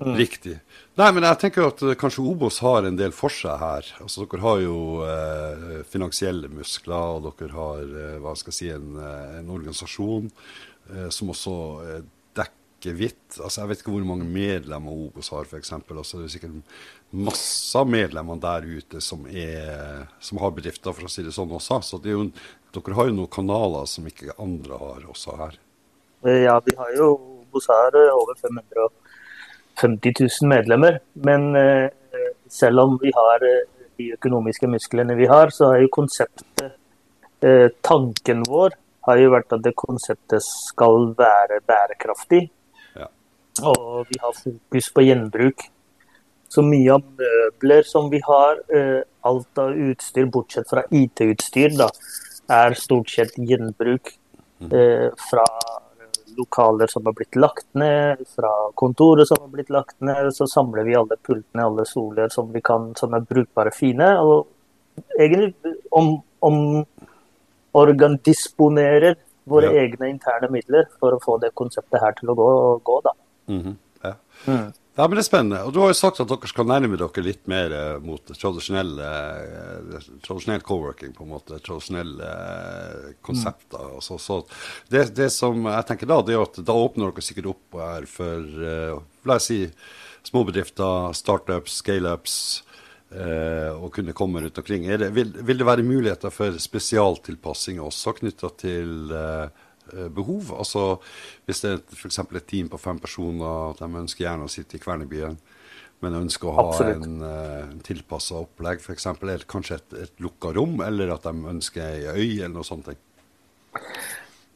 mm. 0.00 0.14
riktig. 0.18 0.58
Nei, 0.98 1.08
men 1.14 1.26
jeg 1.26 1.40
tenker 1.42 1.68
at 1.68 1.82
eh, 1.82 1.96
kanskje 1.98 2.26
Obos 2.30 2.60
har 2.62 2.86
en 2.86 2.98
del 2.98 3.14
for 3.14 3.32
seg 3.34 3.58
her. 3.58 3.88
Altså, 4.02 4.26
Dere 4.30 4.44
har 4.44 4.60
jo 4.62 4.76
eh, 5.06 5.80
finansielle 5.90 6.50
muskler, 6.52 7.18
og 7.18 7.32
dere 7.40 7.54
har 7.54 7.82
eh, 7.82 8.18
hva 8.22 8.36
skal 8.38 8.54
jeg 8.54 8.60
si, 8.60 8.70
en, 8.74 9.00
en 9.40 9.50
organisasjon 9.56 10.28
eh, 10.30 11.08
som 11.14 11.32
også 11.34 11.56
hvitt. 12.92 13.38
Altså, 13.38 13.62
jeg 13.62 13.70
vet 13.70 13.80
ikke 13.80 13.94
hvor 13.94 14.06
mange 14.06 14.26
medlemmer 14.28 14.92
Obos 14.92 15.30
har, 15.32 15.48
f.eks. 15.48 15.72
Altså, 15.72 16.20
det 16.20 16.26
er 16.26 16.34
sikkert 16.34 16.76
masse 17.14 17.84
medlemmer 17.88 18.40
der 18.42 18.66
ute 18.68 19.00
som, 19.04 19.24
er, 19.30 20.04
som, 20.20 20.40
har 20.42 20.52
bedrifter, 20.56 20.92
for 20.92 21.08
å 21.08 21.12
si 21.12 21.24
det 21.24 21.32
sånn 21.34 21.54
også. 21.56 21.80
Så 21.86 22.00
det 22.04 22.12
jo, 22.12 22.26
dere 22.74 22.98
har 22.98 23.08
jo 23.08 23.16
noen 23.16 23.32
kanaler 23.32 23.88
som 23.90 24.06
ikke 24.10 24.36
andre 24.42 24.80
har 24.82 25.08
også 25.14 25.38
her. 25.40 25.58
Ja, 26.24 26.58
vi 26.64 26.76
har 26.78 26.94
jo 26.98 27.12
Obos 27.44 27.68
har 27.70 27.94
eh, 27.94 28.10
over 28.10 28.34
550 28.40 30.14
000 30.20 30.50
medlemmer. 30.50 30.98
Men 31.12 31.54
eh, 31.56 31.90
selv 32.50 32.84
om 32.84 32.96
vi 33.02 33.12
har 33.14 33.44
eh, 33.46 33.66
de 33.98 34.12
økonomiske 34.16 34.68
musklene 34.70 35.16
vi 35.18 35.28
har, 35.30 35.52
så 35.54 35.74
er 35.74 35.84
jo 35.84 35.92
konseptet 35.94 36.72
eh, 37.44 37.68
Tanken 37.84 38.42
vår 38.48 38.74
har 39.04 39.20
jo 39.20 39.32
vært 39.34 39.52
at 39.52 39.64
det 39.64 39.74
konseptet 39.76 40.44
skal 40.44 41.12
være 41.18 41.60
bærekraftig. 41.68 42.46
Og 43.62 44.06
vi 44.08 44.18
har 44.20 44.34
fokus 44.34 44.90
på 44.94 45.04
gjenbruk. 45.06 45.68
Så 46.50 46.62
mye 46.62 46.94
av 46.94 47.04
møbler 47.18 47.86
som 47.86 48.10
vi 48.10 48.20
har, 48.24 48.60
eh, 48.70 49.02
alt 49.22 49.58
av 49.58 49.70
utstyr 49.70 50.26
bortsett 50.26 50.68
fra 50.68 50.82
IT-utstyr, 50.90 51.76
da, 51.76 51.88
er 52.48 52.74
stort 52.74 53.10
sett 53.10 53.34
gjenbruk. 53.36 54.12
Mm. 54.60 54.72
Eh, 54.72 55.10
fra 55.30 55.44
lokaler 56.36 56.86
som 56.86 57.04
har 57.06 57.12
blitt 57.12 57.36
lagt 57.36 57.66
ned, 57.74 58.18
fra 58.36 58.70
kontoret 58.74 59.28
som 59.28 59.36
har 59.40 59.48
blitt 59.48 59.70
lagt 59.70 60.00
ned. 60.00 60.32
Så 60.34 60.46
samler 60.46 60.84
vi 60.84 60.94
alle 60.94 61.16
pultene, 61.16 61.64
alle 61.64 61.84
soler 61.84 62.28
som 62.28 62.52
vi 62.52 62.60
kan, 62.60 62.94
som 62.94 63.14
er 63.14 63.20
brukbare, 63.20 63.72
fine. 63.74 64.08
Og 64.18 64.46
egentlig 65.18 65.54
om, 65.90 66.22
om 66.40 66.86
organ 67.72 68.18
disponerer 68.24 69.16
våre 69.44 69.72
ja. 69.72 69.84
egne 69.84 70.08
interne 70.08 70.48
midler 70.50 70.88
for 70.98 71.14
å 71.14 71.22
få 71.22 71.38
det 71.42 71.54
konseptet 71.54 72.00
her 72.00 72.14
til 72.18 72.32
å 72.32 72.38
gå, 72.38 72.48
gå 72.84 73.00
da. 73.04 73.12
Mm 73.46 73.62
-hmm. 73.62 73.76
ja. 74.02 74.14
mm. 74.46 74.72
Ja, 74.96 75.08
men 75.08 75.16
Det 75.16 75.24
er 75.24 75.26
spennende. 75.26 75.62
Og 75.66 75.72
Du 75.72 75.80
har 75.82 75.88
jo 75.90 75.94
sagt 75.98 76.20
at 76.22 76.28
dere 76.30 76.46
skal 76.46 76.68
nærme 76.70 76.94
dere 76.96 77.22
litt 77.26 77.48
mer 77.50 77.72
eh, 77.74 77.96
mot 77.98 78.30
eh, 78.30 78.36
tradisjonell 78.38 78.94
co-working, 80.62 81.10
på 81.16 81.24
en 81.24 81.32
måte, 81.32 81.58
tradisjonelle 81.58 82.28
eh, 82.28 83.08
konsepter. 83.26 83.88
Mm. 83.88 83.96
Altså, 83.98 84.18
så 84.22 84.46
det, 84.92 85.16
det, 85.18 85.32
som 85.34 85.66
jeg 85.66 85.86
tenker 85.88 86.06
da, 86.06 86.20
det 86.22 86.34
er 86.36 86.44
at 86.46 86.60
da 86.62 86.72
åpner 86.78 87.10
dere 87.10 87.22
sikkert 87.26 87.50
opp 87.56 87.74
her 87.80 88.06
for 88.06 88.46
uh, 88.62 89.02
la 89.26 89.34
oss 89.40 89.50
si, 89.50 89.66
småbedrifter, 90.30 91.10
startups, 91.18 91.82
scaleups, 91.82 92.62
uh, 93.18 93.74
og 93.74 93.90
kunne 93.98 94.14
komme 94.14 94.46
rundt 94.46 94.62
omkring. 94.62 94.86
Det, 94.86 95.10
vil, 95.16 95.34
vil, 95.42 95.58
det 95.58 95.66
være 95.66 95.82
muligheter 95.82 96.30
for 96.30 96.54
spesialtilpassing 96.54 97.82
også 97.82 98.14
knytta 98.22 98.54
til 98.62 99.10
Eh, 99.10 99.63
behov. 100.14 100.52
Altså 100.56 101.00
Hvis 101.44 101.60
det 101.64 101.70
er 101.70 101.82
f.eks. 101.96 102.18
et 102.24 102.46
team 102.48 102.70
på 102.72 102.80
fem 102.80 102.98
personer, 103.02 103.74
de 103.78 103.88
ønsker 104.04 104.24
gjerne 104.26 104.48
å 104.48 104.52
sitte 104.52 104.78
i 104.78 104.82
Kvernebyen, 104.82 105.36
men 106.04 106.18
ønsker 106.18 106.50
å 106.50 106.54
ha 106.58 106.66
Absolutt. 106.68 107.06
en, 107.06 107.22
uh, 107.24 107.78
tilpassa 107.86 108.42
opplegg, 108.42 108.82
f.eks. 108.82 109.08
Eller 109.14 109.46
kanskje 109.48 109.78
et, 109.80 109.96
et 110.06 110.24
lukka 110.24 110.52
rom, 110.56 110.76
eller 110.84 111.14
at 111.14 111.26
de 111.26 111.50
ønsker 111.54 111.84
ei 111.84 112.04
øy, 112.10 112.30
eller 112.42 112.54
noe 112.58 112.66
sånt. 112.66 112.90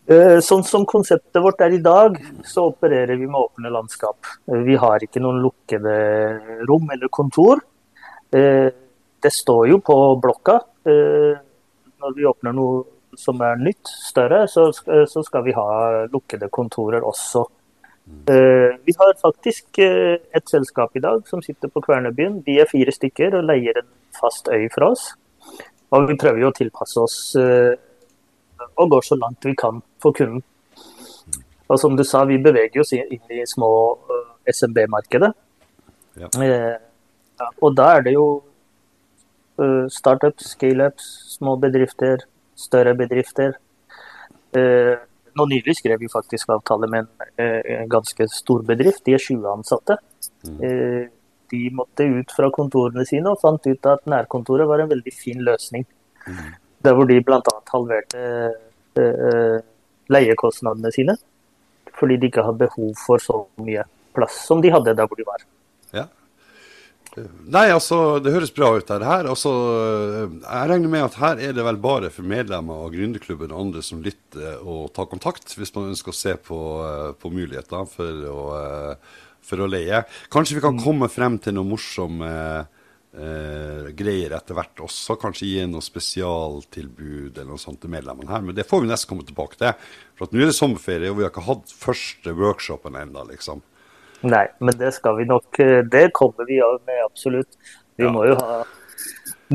Uh, 0.09 0.39
sånn 0.45 0.65
som 0.67 0.87
konseptet 0.89 1.41
vårt 1.45 1.63
er 1.65 1.77
i 1.77 1.83
dag, 1.85 2.19
så 2.49 2.69
opererer 2.73 3.17
vi 3.17 3.29
med 3.29 3.41
åpne 3.41 3.73
landskap. 3.73 4.35
Vi 4.69 4.77
har 4.81 5.05
ikke 5.05 5.23
noen 5.25 5.43
lukkede 5.45 5.97
rom 6.69 6.89
eller 6.95 7.13
kontor. 7.13 7.65
Det 8.29 9.31
står 9.33 9.71
jo 9.71 9.79
på 9.81 9.95
blokka 10.21 10.59
når 10.85 12.13
vi 12.13 12.27
åpner 12.29 12.53
noe 12.53 12.83
som 13.19 13.41
er 13.43 13.59
nytt, 13.61 13.91
større, 14.09 14.45
så, 14.51 14.69
så 14.73 15.23
skal 15.27 15.43
vi 15.47 15.57
ha 15.57 15.69
lukkede 16.13 16.51
kontorer 16.55 17.05
også. 17.07 17.45
Uh, 18.09 18.77
vi 18.85 18.93
har 18.99 19.13
faktisk 19.21 19.79
uh, 19.79 20.17
et 20.37 20.51
selskap 20.51 20.97
i 20.97 21.01
dag 21.01 21.21
som 21.29 21.43
sitter 21.45 21.69
på 21.69 21.81
Kvernebyen. 21.85 22.41
De 22.47 22.57
er 22.61 22.69
fire 22.71 22.93
stykker 22.93 23.37
og 23.37 23.45
leier 23.51 23.77
en 23.83 23.89
fast 24.17 24.49
øy 24.49 24.65
fra 24.73 24.91
oss. 24.95 25.11
Og 25.93 26.09
vi 26.09 26.17
prøver 26.21 26.41
jo 26.43 26.49
å 26.49 26.57
tilpasse 26.57 27.01
oss 27.01 27.19
uh, 27.37 27.75
og 28.81 28.95
går 28.95 29.05
så 29.05 29.19
langt 29.21 29.45
vi 29.45 29.55
kan 29.59 29.83
for 30.03 30.17
kunden. 30.17 30.43
Og 31.69 31.81
som 31.81 31.97
du 31.97 32.05
sa, 32.05 32.25
vi 32.25 32.41
beveger 32.41 32.81
oss 32.81 32.95
inn 32.97 33.13
i 33.13 33.45
små 33.47 33.71
SMB-markedet. 34.49 35.35
Ja. 36.19 36.27
og 37.63 37.75
da 37.79 37.85
er 37.95 38.01
det 38.03 38.13
jo 38.17 38.25
startups, 39.95 40.49
scaleups, 40.57 41.05
små 41.37 41.53
bedrifter, 41.63 42.25
større 42.59 42.95
bedrifter. 42.99 43.57
Eh, 44.57 44.95
nå 45.39 45.47
nylig 45.47 45.77
skrev 45.79 46.01
vi 46.03 46.11
faktisk 46.11 46.51
avtale 46.51 46.89
med 46.91 47.07
en, 47.07 47.09
eh, 47.37 47.85
ganske 47.87 48.29
stor 48.33 48.63
bedrift. 48.63 49.05
De 49.05 49.15
er 49.15 49.19
20 49.19 49.47
ansatte. 49.53 49.99
Mm. 50.45 50.59
Eh, 50.65 51.09
de 51.51 51.71
måtte 51.71 52.05
ut 52.05 52.31
fra 52.31 52.51
kontorene 52.51 53.07
sine 53.07 53.31
og 53.31 53.41
fant 53.41 53.67
ut 53.67 53.87
at 53.87 54.05
nærkontoret 54.05 54.69
var 54.69 54.81
en 54.81 54.91
veldig 54.91 55.13
fin 55.13 55.41
løsning. 55.41 55.87
Mm. 56.27 56.55
Der 56.83 56.95
hvor 56.95 57.07
de 57.09 57.21
bl.a. 57.21 57.41
halverte 57.73 59.63
leiekostnadene 60.09 60.93
sine. 60.93 61.17
Fordi 61.95 62.17
de 62.17 62.27
ikke 62.27 62.45
hadde 62.45 62.59
behov 62.59 62.95
for 63.07 63.19
så 63.19 63.47
mye 63.59 63.85
plass 64.15 64.47
som 64.47 64.61
de 64.61 64.71
hadde 64.71 64.95
der 64.95 65.07
hvor 65.07 65.17
de 65.17 65.27
var. 65.27 65.43
Nei, 67.49 67.67
altså, 67.73 68.19
det 68.23 68.33
høres 68.35 68.53
bra 68.55 68.71
ut 68.77 68.91
her. 68.91 69.29
Altså, 69.31 69.53
jeg 70.29 70.71
regner 70.71 70.93
med 70.93 71.07
at 71.07 71.19
her 71.21 71.43
er 71.49 71.55
det 71.57 71.65
vel 71.67 71.79
bare 71.83 72.11
for 72.15 72.27
medlemmer 72.29 72.85
av 72.85 72.93
Gründerklubben 72.95 73.53
og 73.53 73.69
andre 73.69 73.85
som 73.85 74.03
lytter 74.05 74.61
og 74.63 74.91
tar 74.97 75.09
kontakt, 75.11 75.55
hvis 75.57 75.73
man 75.77 75.93
ønsker 75.93 76.13
å 76.13 76.19
se 76.19 76.35
på, 76.49 76.59
eh, 76.87 77.13
på 77.19 77.33
muligheter 77.33 77.87
for 77.91 78.27
å, 78.33 78.43
eh, 78.59 79.15
for 79.41 79.65
å, 79.65 79.71
leie. 79.71 80.03
Kanskje 80.33 80.59
vi 80.59 80.65
kan 80.65 80.77
mm. 80.77 80.83
komme 80.85 81.09
frem 81.13 81.39
til 81.43 81.57
noe 81.57 81.71
morsomme 81.71 82.33
eh, 83.15 83.89
greier 83.97 84.37
etter 84.37 84.59
hvert 84.59 84.85
også. 84.85 85.17
Kanskje 85.21 85.49
gi 85.49 85.65
noe 85.71 85.85
spesialtilbud 85.85 87.39
eller 87.39 87.53
noe 87.55 87.63
sånt 87.63 87.81
til 87.85 87.95
medlemmene 87.95 88.35
her. 88.35 88.45
Men 88.45 88.59
det 88.59 88.69
får 88.69 88.85
vi 88.85 88.93
nesten 88.93 89.15
komme 89.15 89.27
tilbake 89.29 89.61
til. 89.61 89.91
For 90.19 90.29
at 90.29 90.37
nå 90.37 90.45
er 90.45 90.53
det 90.53 90.59
sommerferie, 90.59 91.11
og 91.13 91.21
vi 91.21 91.27
har 91.27 91.33
ikke 91.33 91.49
hatt 91.49 91.73
første 91.73 92.37
workshopen 92.37 93.01
ennå, 93.01 93.29
liksom. 93.33 93.65
Nei, 94.27 94.47
men 94.59 94.75
det 94.79 94.91
skal 94.97 95.15
vi 95.21 95.29
nok 95.29 95.61
eh, 95.63 95.85
Det 95.87 96.09
kommer 96.17 96.49
vi 96.49 96.59
med, 96.59 97.05
absolutt. 97.05 97.55
Vi 97.99 98.07
ja. 98.07 98.11
må 98.15 98.25
jo 98.27 98.35
ha 98.41 98.65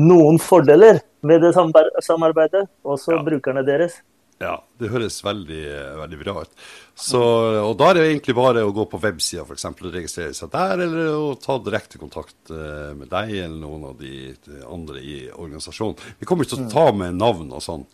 noen 0.00 0.40
fordeler 0.42 1.02
med 1.24 1.44
det 1.44 1.52
samarbeidet, 1.54 2.66
også 2.82 3.18
ja. 3.18 3.22
brukerne 3.24 3.62
deres. 3.66 4.00
Ja, 4.42 4.56
det 4.82 4.90
høres 4.90 5.20
veldig, 5.24 5.62
veldig 6.00 6.18
bra 6.20 6.42
ut. 6.42 6.64
Så, 6.98 7.20
og 7.62 7.76
Da 7.78 7.90
er 7.90 7.98
det 7.98 8.06
egentlig 8.08 8.34
bare 8.36 8.64
å 8.66 8.72
gå 8.74 8.86
på 8.90 8.98
websida 9.00 9.44
og 9.44 9.52
registrere 9.94 10.34
seg 10.36 10.50
der, 10.52 10.82
eller 10.86 11.14
å 11.14 11.34
ta 11.40 11.56
direkte 11.62 12.00
kontakt 12.02 12.50
eh, 12.50 12.90
med 12.98 13.08
deg 13.12 13.30
eller 13.44 13.60
noen 13.62 13.86
av 13.92 14.00
de 14.00 14.34
andre 14.66 15.00
i 15.00 15.18
organisasjonen. 15.30 16.00
Vi 16.18 16.28
kommer 16.28 16.44
ikke 16.44 16.56
til 16.56 16.66
å 16.66 16.74
ta 16.74 16.88
med 16.96 17.20
navn 17.20 17.52
og 17.54 17.62
sånn 17.64 17.86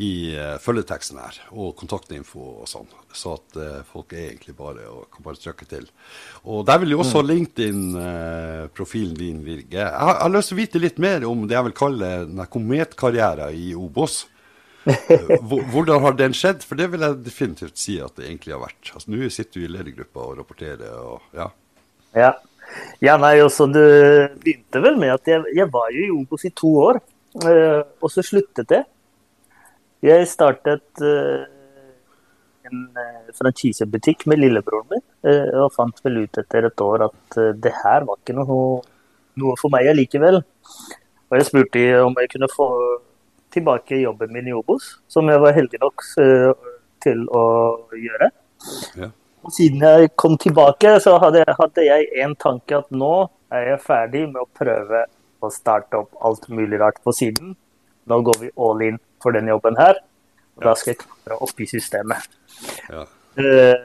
i 0.00 0.32
uh, 0.38 0.56
følgeteksten 0.62 1.18
her, 1.20 1.38
og 1.52 1.74
kontaktinfo 1.76 2.40
og 2.62 2.68
sånn. 2.70 2.88
Så 3.12 3.36
at 3.36 3.58
uh, 3.60 3.80
folk 3.84 4.14
er 4.16 4.30
egentlig 4.30 4.54
bare 4.56 4.86
og 4.88 5.08
kan 5.12 5.24
bare 5.26 5.40
trykke 5.40 5.68
til. 5.68 5.88
Og 6.48 6.64
der 6.68 6.80
vil 6.82 6.94
jo 6.94 7.02
også 7.02 7.20
mm. 7.20 7.28
LinkedIn-profilen 7.30 9.16
uh, 9.16 9.20
din 9.20 9.42
virke. 9.44 9.76
Jeg 9.76 9.88
har, 9.88 10.16
jeg 10.16 10.24
har, 10.24 10.34
lyst 10.36 10.52
til 10.52 10.56
å 10.56 10.62
vite 10.62 10.82
litt 10.82 11.02
mer 11.02 11.26
om 11.28 11.44
det 11.46 11.58
jeg 11.58 11.68
vil 11.68 11.80
kalle 11.82 12.12
den 12.24 12.44
kometkarrieren 12.52 13.58
i 13.58 13.74
Obos. 13.76 14.22
Hvordan 15.72 16.00
har 16.02 16.16
den 16.18 16.32
skjedd? 16.34 16.64
For 16.66 16.80
det 16.80 16.88
vil 16.94 17.04
jeg 17.04 17.20
definitivt 17.26 17.76
si 17.78 17.98
at 18.02 18.16
det 18.16 18.30
egentlig 18.30 18.56
har 18.56 18.64
vært. 18.64 18.94
Altså, 18.94 19.12
Nå 19.12 19.28
sitter 19.28 19.60
du 19.60 19.66
i 19.66 19.74
ledergruppa 19.76 20.24
og 20.24 20.40
rapporterer 20.40 20.96
og 20.96 21.36
ja. 21.36 21.50
Ja. 22.16 22.32
ja 23.04 23.18
nei, 23.20 23.36
også 23.44 23.68
du 23.70 23.82
begynte 24.40 24.82
vel 24.82 24.96
med 24.98 25.14
at 25.14 25.28
jeg, 25.28 25.44
jeg 25.54 25.68
var 25.72 25.92
jo 25.92 26.08
i 26.08 26.10
Obos 26.16 26.48
i 26.48 26.54
to 26.56 26.72
år. 26.88 27.04
og 27.42 28.08
så 28.12 28.24
sluttet 28.24 28.72
jeg. 28.72 28.88
Jeg 30.02 30.26
startet 30.26 31.02
uh, 31.06 31.44
en 32.66 32.80
uh, 32.96 33.28
franchisebutikk 33.38 34.24
med 34.30 34.40
lillebroren 34.42 34.88
min, 34.90 35.04
uh, 35.28 35.62
og 35.62 35.74
fant 35.76 36.02
vel 36.02 36.24
ut 36.24 36.40
etter 36.42 36.66
et 36.66 36.82
år 36.82 37.06
at 37.06 37.38
det 37.62 37.72
her 37.84 38.08
var 38.08 38.18
ikke 38.18 38.34
noe, 38.34 38.80
noe 39.38 39.54
for 39.60 39.70
meg 39.70 39.92
allikevel. 39.92 40.40
Og 40.42 41.38
jeg 41.38 41.48
spurte 41.48 41.84
om 42.02 42.18
jeg 42.18 42.32
kunne 42.34 42.50
få 42.50 42.66
tilbake 43.54 44.00
jobben 44.00 44.32
min 44.34 44.50
i 44.50 44.56
Obos, 44.56 44.96
som 45.12 45.30
jeg 45.30 45.40
var 45.40 45.54
heldig 45.54 45.80
nok 45.80 46.04
til 47.04 47.22
å 47.30 47.44
gjøre. 47.96 48.28
Ja. 48.98 49.08
Og 49.42 49.54
siden 49.54 49.82
jeg 49.82 50.12
kom 50.18 50.34
tilbake, 50.40 50.96
så 51.04 51.14
hadde, 51.22 51.44
hadde 51.58 51.86
jeg 51.86 52.10
en 52.24 52.34
tanke 52.40 52.78
at 52.78 52.90
nå 52.94 53.14
er 53.52 53.72
jeg 53.72 53.84
ferdig 53.86 54.26
med 54.30 54.42
å 54.42 54.50
prøve 54.58 55.04
å 55.42 55.50
starte 55.52 55.98
opp 55.98 56.18
alt 56.24 56.46
mulig 56.52 56.78
rart 56.80 57.00
på 57.04 57.14
siden. 57.16 57.56
Nå 58.08 58.20
går 58.26 58.38
vi 58.42 58.52
all 58.56 58.84
in 58.86 59.00
for 59.22 59.34
den 59.34 59.48
jobben 59.50 59.78
her. 59.80 60.00
Og 60.58 60.66
da 60.66 60.74
skal 60.78 60.92
jeg 60.92 61.02
klatre 61.02 61.38
opp 61.44 61.60
i 61.62 61.68
systemet. 61.68 62.32
Ja. 62.92 63.04
Uh, 63.38 63.76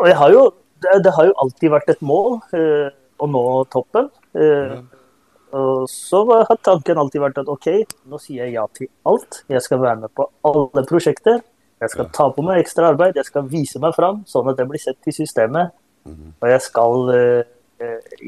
og 0.00 0.08
jeg 0.10 0.16
har 0.18 0.34
jo, 0.34 0.42
det, 0.82 0.96
det, 1.06 1.12
har 1.16 1.28
jo 1.28 1.36
alltid 1.44 1.72
vært 1.72 1.94
et 1.94 2.02
mål 2.04 2.36
uh, 2.52 2.90
å 3.22 3.28
nå 3.30 3.44
toppen. 3.72 4.10
Uh, 4.36 4.42
ja. 4.42 4.82
Og 5.56 5.88
så 5.92 6.22
har 6.32 6.60
tanken 6.64 7.00
alltid 7.00 7.20
vært 7.20 7.40
at 7.42 7.48
OK, 7.52 7.68
nå 8.08 8.20
sier 8.20 8.46
jeg 8.46 8.56
ja 8.56 8.66
til 8.76 8.88
alt. 9.08 9.42
Jeg 9.52 9.64
skal 9.64 9.82
være 9.82 10.04
med 10.04 10.14
på 10.16 10.28
alle 10.48 10.84
prosjekter. 10.88 11.42
Jeg 11.82 11.92
skal 11.92 12.08
ta 12.14 12.28
på 12.32 12.44
meg 12.46 12.62
ekstra 12.62 12.92
arbeid, 12.92 13.16
jeg 13.18 13.26
skal 13.26 13.48
vise 13.50 13.80
meg 13.82 13.96
fram, 13.96 14.20
sånn 14.30 14.48
at 14.52 14.60
det 14.60 14.68
blir 14.70 14.80
sett 14.80 15.10
i 15.10 15.14
systemet. 15.16 15.74
Mm 16.06 16.30
Og 16.40 16.46
jeg 16.50 16.62
skal, 16.64 17.10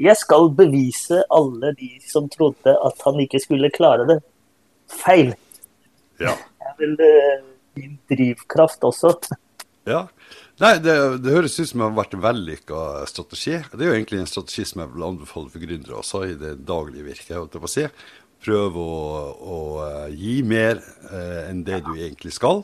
jeg 0.05 0.17
skal 0.19 0.51
bevise 0.59 1.23
alle 1.39 1.71
de 1.79 1.89
som 2.07 2.27
trodde 2.31 2.75
at 2.75 3.07
han 3.07 3.23
ikke 3.23 3.41
skulle 3.43 3.73
klare 3.73 4.05
det, 4.11 4.19
feil. 4.91 5.33
Ja. 6.23 6.35
Det 6.35 6.71
er 6.71 6.77
vel 6.81 6.97
uh, 7.01 7.47
din 7.79 7.97
drivkraft 8.11 8.85
også. 8.87 9.15
Ja. 9.89 10.07
Nei, 10.63 10.77
det, 10.79 10.93
det, 11.25 11.33
høres 11.35 11.57
ut 11.59 11.67
som 11.67 11.81
det 11.81 11.89
har 11.89 11.97
vært 11.97 12.13
en 12.15 12.23
vellykka 12.23 12.83
strategi. 13.11 13.57
Det 13.73 13.83
er 13.83 13.91
jo 13.91 13.97
egentlig 13.97 14.21
en 14.23 14.31
strategi 14.31 14.67
som 14.71 14.85
jeg 14.85 14.93
vil 14.93 15.07
anbefale 15.09 15.51
for 15.51 15.65
gründere 15.65 15.97
også 15.99 16.21
i 16.29 16.37
det 16.39 16.53
daglige 16.69 17.09
virket. 17.09 17.57
Si. 17.73 17.87
Prøve 18.45 18.85
å, 18.85 19.01
å, 19.35 19.59
eh, 19.89 20.15
gi 20.15 20.37
mer 20.47 20.79
eh, 21.09 21.41
enn 21.49 21.65
det 21.67 21.81
du 21.87 21.95
egentlig 21.97 22.37
skal. 22.37 22.63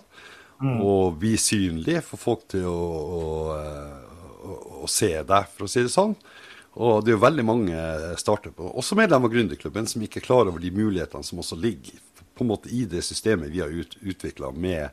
Mm. 0.61 0.77
Og 0.87 1.19
bli 1.19 1.35
synlig, 1.41 1.99
få 2.07 2.21
folk 2.21 2.47
til 2.53 2.69
å, 2.69 2.79
å, 3.19 4.55
å, 4.85 4.89
se 4.91 5.11
deg, 5.27 5.51
for 5.57 5.67
å 5.67 5.73
si 5.73 5.83
det 5.83 5.91
sånn. 5.91 6.15
Og 6.81 7.03
det 7.03 7.11
er 7.11 7.17
jo 7.17 7.25
veldig 7.25 7.45
mange 7.49 7.81
startup, 8.21 8.61
også 8.71 8.95
medlemmer 8.95 9.27
av 9.27 9.35
Gründerklubben, 9.35 9.89
som 9.91 10.05
ikke 10.05 10.21
er 10.21 10.29
klar 10.29 10.47
over 10.47 10.63
de 10.63 10.71
mulighetene 10.71 11.27
som 11.27 11.41
også 11.43 11.59
ligger 11.59 11.99
på 12.41 12.47
en 12.47 12.53
måte 12.55 12.73
i 12.73 12.87
det 12.89 13.03
systemet 13.05 13.53
vi 13.53 13.61
har 13.61 13.69
ut, 13.69 13.99
utvikla 14.01 14.49
med 14.57 14.89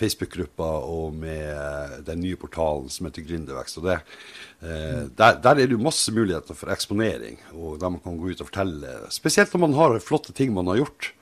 Facebook-gruppa 0.00 0.68
og 0.88 1.12
med 1.16 2.00
den 2.08 2.22
nye 2.24 2.38
portalen 2.40 2.88
som 2.92 3.08
heter 3.08 3.24
Gründervekst. 3.28 3.80
Eh, 3.84 4.00
der, 4.60 5.36
der, 5.44 5.50
er 5.52 5.60
det 5.60 5.76
jo 5.76 5.82
masse 5.84 6.12
muligheter 6.12 6.56
for 6.56 6.72
eksponering, 6.72 7.36
og 7.52 7.76
der 7.80 7.92
man 7.92 8.00
kan 8.04 8.16
gå 8.20 8.32
ut 8.32 8.40
og 8.40 8.48
fortelle. 8.48 8.96
Spesielt 9.12 9.52
når 9.52 9.64
man 9.66 9.76
har 9.76 10.00
flotte 10.04 10.32
ting 10.36 10.56
man 10.56 10.72
har 10.72 10.80
gjort. 10.80 11.12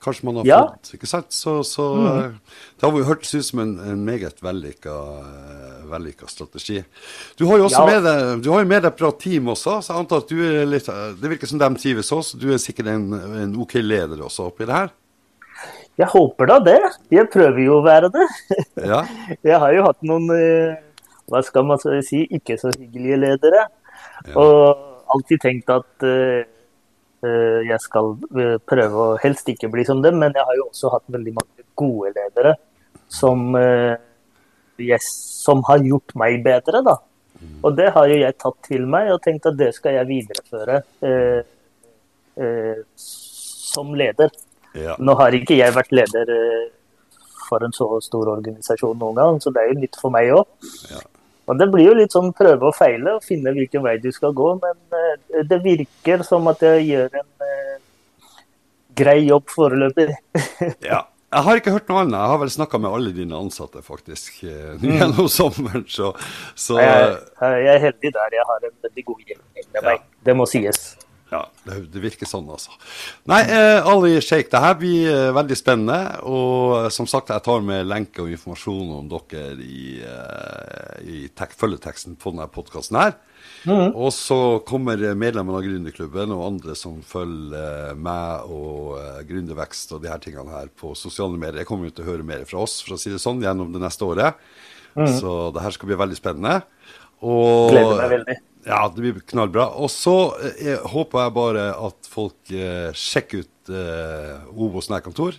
Kanskje 0.00 0.24
man 0.24 0.36
har 0.40 0.46
Ja. 0.48 0.60
fått 0.68 0.94
ikke 0.96 1.06
sant? 1.06 1.32
Så, 1.32 1.58
så 1.64 1.86
mm. 1.94 2.36
det 2.80 2.86
har 2.88 3.04
hørtes 3.04 3.34
ut 3.34 3.44
som 3.44 3.60
en, 3.60 3.74
en 3.84 4.04
meget 4.04 4.38
vellykka, 4.40 4.94
eh, 5.20 5.82
vellykka 5.90 6.28
strategi. 6.30 6.78
Du 7.36 7.44
har 7.50 7.60
jo 7.60 7.66
også 7.68 7.82
Ja. 7.82 7.86
med 7.86 8.08
deg, 8.08 8.42
du 8.44 8.50
har 8.50 8.64
jo 8.64 8.70
med 8.70 8.82
deg 8.82 8.96
bra 8.96 9.10
team 9.12 9.52
også, 9.52 9.80
så 9.84 9.92
jeg 9.92 10.00
antar 10.00 10.24
at 10.24 10.32
du 10.32 10.40
er 10.40 10.64
litt 10.64 10.88
eh, 10.88 11.12
Det 11.20 11.30
virker 11.34 11.46
som 11.50 11.60
de 11.60 11.68
trives 11.76 12.12
også. 12.16 12.40
Du 12.40 12.48
er 12.52 12.56
sikkert 12.58 12.88
en, 12.94 13.12
en 13.12 13.56
OK 13.60 13.74
leder 13.84 14.24
også 14.24 14.48
oppi 14.48 14.64
det 14.64 14.78
her? 14.78 14.94
Jeg 16.00 16.08
håper 16.08 16.48
da 16.48 16.58
det. 16.64 16.80
Jeg 17.12 17.28
prøver 17.28 17.60
jo 17.60 17.80
å 17.80 17.84
være 17.84 18.08
det. 18.14 18.28
Ja. 18.80 19.02
Jeg 19.50 19.58
har 19.60 19.74
jo 19.76 19.84
hatt 19.84 20.00
noen 20.00 20.30
eh, 20.32 20.78
hva 21.28 21.42
skal 21.44 21.66
man 21.68 21.78
si, 21.78 22.24
ikke 22.24 22.56
så 22.58 22.72
hyggelige 22.72 23.20
ledere. 23.20 23.66
Og 24.32 24.88
alltid 25.12 25.42
tenkt 25.44 25.70
at 25.72 26.06
eh, 26.06 26.40
eh, 26.40 26.48
jeg 27.22 27.80
skal 27.84 28.14
eh, 28.38 28.56
prøve 28.64 29.04
å 29.04 29.18
helst 29.20 29.48
ikke 29.52 29.68
bli 29.72 29.84
som 29.88 30.00
dem, 30.04 30.18
men 30.22 30.32
jeg 30.36 30.46
har 30.46 30.56
jo 30.56 30.68
også 30.70 30.92
hatt 30.94 31.04
veldig 31.12 31.34
mange 31.36 31.66
gode 31.78 32.14
ledere 32.16 32.54
som, 33.10 33.54
eh, 33.58 33.96
jeg, 34.80 35.00
som 35.04 35.62
har 35.68 35.84
gjort 35.84 36.14
meg 36.20 36.40
bedre, 36.44 36.82
da. 36.86 36.96
Og 37.64 37.76
det 37.76 37.88
har 37.94 38.08
jo 38.10 38.18
jeg 38.20 38.36
tatt 38.40 38.58
til 38.66 38.84
meg 38.88 39.10
og 39.14 39.22
tenkt 39.24 39.48
at 39.48 39.56
det 39.56 39.70
skal 39.76 39.96
jeg 39.96 40.08
videreføre 40.10 40.80
eh, 41.08 41.40
eh, 42.36 42.82
som 42.96 43.94
leder. 43.96 44.32
ja. 44.76 44.96
Nå 45.00 45.16
har 45.20 45.36
ikke 45.36 45.56
jeg 45.56 45.76
vært 45.76 45.94
leder 45.94 46.34
eh, 46.34 46.66
for 47.48 47.64
en 47.64 47.74
så 47.74 47.88
stor 48.04 48.34
organisasjon 48.36 49.00
noen 49.00 49.16
gang, 49.18 49.40
så 49.42 49.52
det 49.54 49.62
er 49.62 49.72
jo 49.72 49.80
nytt 49.80 49.98
for 50.00 50.14
meg 50.14 50.32
òg. 50.36 50.68
Ja. 50.92 51.00
Og 51.50 51.58
det 51.58 51.66
blir 51.72 51.88
jo 51.88 51.96
litt 51.98 52.14
sånn 52.14 52.30
prøve 52.36 52.68
og 52.68 52.76
feile 52.78 53.16
og 53.18 53.24
finne 53.26 53.50
hvilken 53.56 53.82
vei 53.82 53.96
du 54.02 54.10
skal 54.14 54.34
gå, 54.36 54.52
men 54.62 54.98
eh, 55.00 55.40
det 55.50 55.58
virker 55.64 56.22
som 56.26 56.46
at 56.50 56.62
jeg 56.62 56.84
gjør 56.92 57.16
en 57.22 57.46
eh, 57.46 58.34
grei 59.02 59.20
jobb 59.26 59.48
foreløpig. 59.50 60.12
Ja. 60.92 61.06
Jeg 61.30 61.46
har 61.46 61.58
ikke 61.60 61.70
hørt 61.70 61.90
noe 61.92 62.00
annet. 62.02 62.16
Jeg 62.18 62.30
har 62.32 62.38
vel 62.40 62.50
snakka 62.50 62.78
med 62.82 62.90
alle 62.90 63.10
dine 63.14 63.38
ansatte, 63.38 63.84
faktisk, 63.86 64.40
eh, 64.42 64.72
gjennom 64.98 65.28
sommeren. 65.30 65.84
Så, 65.86 66.10
så 66.58 66.80
jeg, 66.82 67.12
jeg 67.38 67.68
er 67.70 67.84
heldig 67.84 68.10
der. 68.16 68.34
Jeg 68.34 68.46
har 68.48 68.66
en 68.66 68.74
veldig 68.88 69.04
god 69.12 69.28
gjeng 69.28 69.44
med 69.60 69.86
meg. 69.86 70.02
Det 70.26 70.34
må 70.34 70.46
sies. 70.50 70.80
Ja, 71.30 71.40
det, 71.62 72.00
virker 72.02 72.26
sånn, 72.26 72.48
altså. 72.50 72.74
Nei, 73.30 73.40
eh, 73.46 73.86
Ali 73.86 74.16
Sheikh, 74.18 74.50
det 74.50 74.62
her 74.64 74.76
blir 74.80 75.06
eh, 75.12 75.30
veldig 75.36 75.58
spennende. 75.58 75.98
Og 76.26 76.90
som 76.94 77.06
sagt, 77.10 77.30
jeg 77.30 77.44
tar 77.46 77.62
med 77.62 77.86
lenke 77.86 78.24
og 78.24 78.32
informasjon 78.34 78.90
om 78.96 79.10
dere 79.12 79.54
i, 79.62 80.00
eh, 80.02 80.96
i 81.06 81.20
tek 81.36 81.54
følgeteksten 81.58 82.18
på 82.18 82.34
denne 82.34 82.48
podkasten 82.50 82.98
her. 82.98 83.14
Og 83.70 84.08
så 84.16 84.40
kommer 84.66 85.00
medlemmene 85.14 85.60
av 85.60 85.64
Gründerklubben 85.66 86.32
og 86.34 86.46
andre 86.46 86.74
som 86.78 86.98
følger 87.06 87.94
meg 87.94 88.50
og 88.50 88.98
eh, 88.98 89.22
Gründervekst 89.28 89.94
og 89.94 90.02
de 90.02 90.10
her 90.10 90.22
tingene 90.22 90.50
her 90.56 90.72
på 90.82 90.96
sosiale 90.98 91.38
medier. 91.38 91.62
Jeg 91.62 91.70
kommer 91.70 91.90
jo 91.90 91.94
til 91.94 92.08
å 92.08 92.10
høre 92.10 92.26
mer 92.26 92.46
fra 92.48 92.64
oss 92.64 92.80
for 92.82 92.96
å 92.96 93.00
si 93.00 93.12
det 93.12 93.22
sånn, 93.22 93.42
gjennom 93.44 93.70
det 93.74 93.84
neste 93.84 94.08
året. 94.08 94.42
Så 94.90 95.52
det 95.54 95.62
her 95.62 95.76
skal 95.76 95.86
bli 95.92 96.00
veldig 96.00 96.16
spennende. 96.18 96.62
Og, 97.22 97.70
Gleder 97.70 98.00
meg 98.00 98.16
veldig. 98.18 98.40
Ja, 98.66 98.82
det 98.92 99.00
blir 99.00 99.20
knallbra. 99.32 99.70
Og 99.80 99.90
så 99.92 100.16
eh, 100.58 100.80
håper 100.92 101.24
jeg 101.24 101.36
bare 101.36 101.66
at 101.80 102.10
folk 102.10 102.52
eh, 102.52 102.90
sjekker 102.96 103.44
ut 103.44 103.72
eh, 103.72 104.52
Obos 104.52 104.90
nærkontor. 104.92 105.38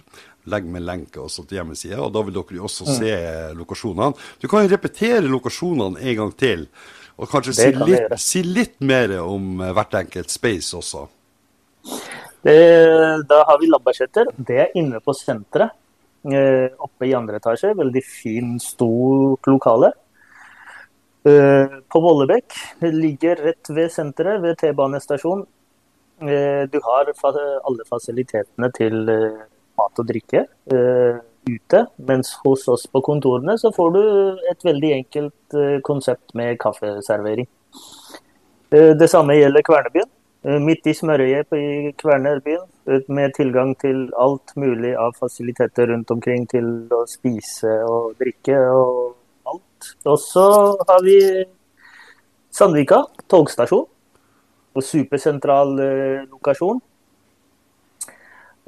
Legg 0.50 0.66
med 0.66 0.82
lenke 0.88 1.22
også 1.22 1.46
til 1.46 1.60
hjemmesida, 1.60 2.00
og 2.02 2.16
da 2.16 2.24
vil 2.26 2.40
dere 2.40 2.64
også 2.66 2.88
se 2.90 3.12
lokasjonene. 3.54 4.18
Du 4.42 4.48
kan 4.50 4.66
jo 4.66 4.72
repetere 4.72 5.28
lokasjonene 5.30 6.02
en 6.02 6.18
gang 6.18 6.32
til, 6.34 6.66
og 7.22 7.30
kanskje 7.30 7.54
si 7.54 7.68
kan 7.76 7.86
litt, 7.86 8.16
si 8.18 8.42
litt 8.42 8.80
mer 8.82 9.20
om 9.22 9.62
eh, 9.62 9.74
hvert 9.78 10.00
enkelt 10.02 10.34
space 10.34 10.74
også. 10.80 11.06
Det, 12.42 12.58
da 13.30 13.44
har 13.46 13.62
vi 13.62 13.70
Lambertseter. 13.70 14.34
Det 14.34 14.58
er 14.64 14.74
inne 14.82 15.02
på 15.04 15.14
senteret. 15.14 15.78
Eh, 16.22 16.70
oppe 16.78 17.08
i 17.10 17.14
andre 17.18 17.38
etasje. 17.38 17.76
Veldig 17.78 18.02
fin, 18.06 18.56
stort 18.62 19.50
lokale. 19.50 19.92
Eh, 21.24 21.80
på 21.88 22.00
Vollebekk. 22.02 22.54
Ligger 22.82 23.36
rett 23.36 23.70
ved 23.70 23.92
senteret, 23.94 24.42
ved 24.42 24.58
T-banestasjonen. 24.58 25.46
Eh, 26.22 26.64
du 26.70 26.80
har 26.86 27.10
alle 27.10 27.86
fasilitetene 27.90 28.72
til 28.78 29.10
eh, 29.10 29.44
mat 29.78 30.02
og 30.02 30.08
drikke 30.08 30.46
ute. 31.50 31.86
Mens 31.98 32.34
hos 32.44 32.68
oss 32.70 32.88
på 32.88 33.02
kontorene 33.02 33.58
så 33.58 33.72
får 33.74 33.94
du 33.96 34.02
et 34.52 34.66
veldig 34.66 34.92
enkelt 35.00 35.60
konsept 35.84 36.36
med 36.38 36.60
kaffeservering. 36.62 37.48
Det 38.72 39.10
samme 39.10 39.36
gjelder 39.36 39.66
Kvernebyen. 39.66 40.12
Midt 40.42 40.88
i 40.90 40.94
smørøyet 40.98 41.54
i 41.54 41.92
Kvernerbyen, 42.02 42.64
eh, 42.90 43.02
med 43.08 43.34
tilgang 43.38 43.76
til 43.78 44.10
alt 44.18 44.56
mulig 44.58 44.96
av 44.98 45.14
fasiliteter 45.14 45.92
rundt 45.94 46.10
omkring 46.10 46.48
til 46.50 46.88
å 46.90 47.06
spise 47.06 47.70
og 47.86 48.16
drikke 48.18 48.58
og. 48.74 49.18
Og 50.06 50.20
så 50.20 50.46
har 50.88 51.04
vi 51.06 51.18
Sandvika, 52.52 53.04
togstasjon. 53.32 53.88
Og 54.72 54.84
supersentral 54.88 55.74
eh, 55.84 56.22
lokasjon. 56.32 56.80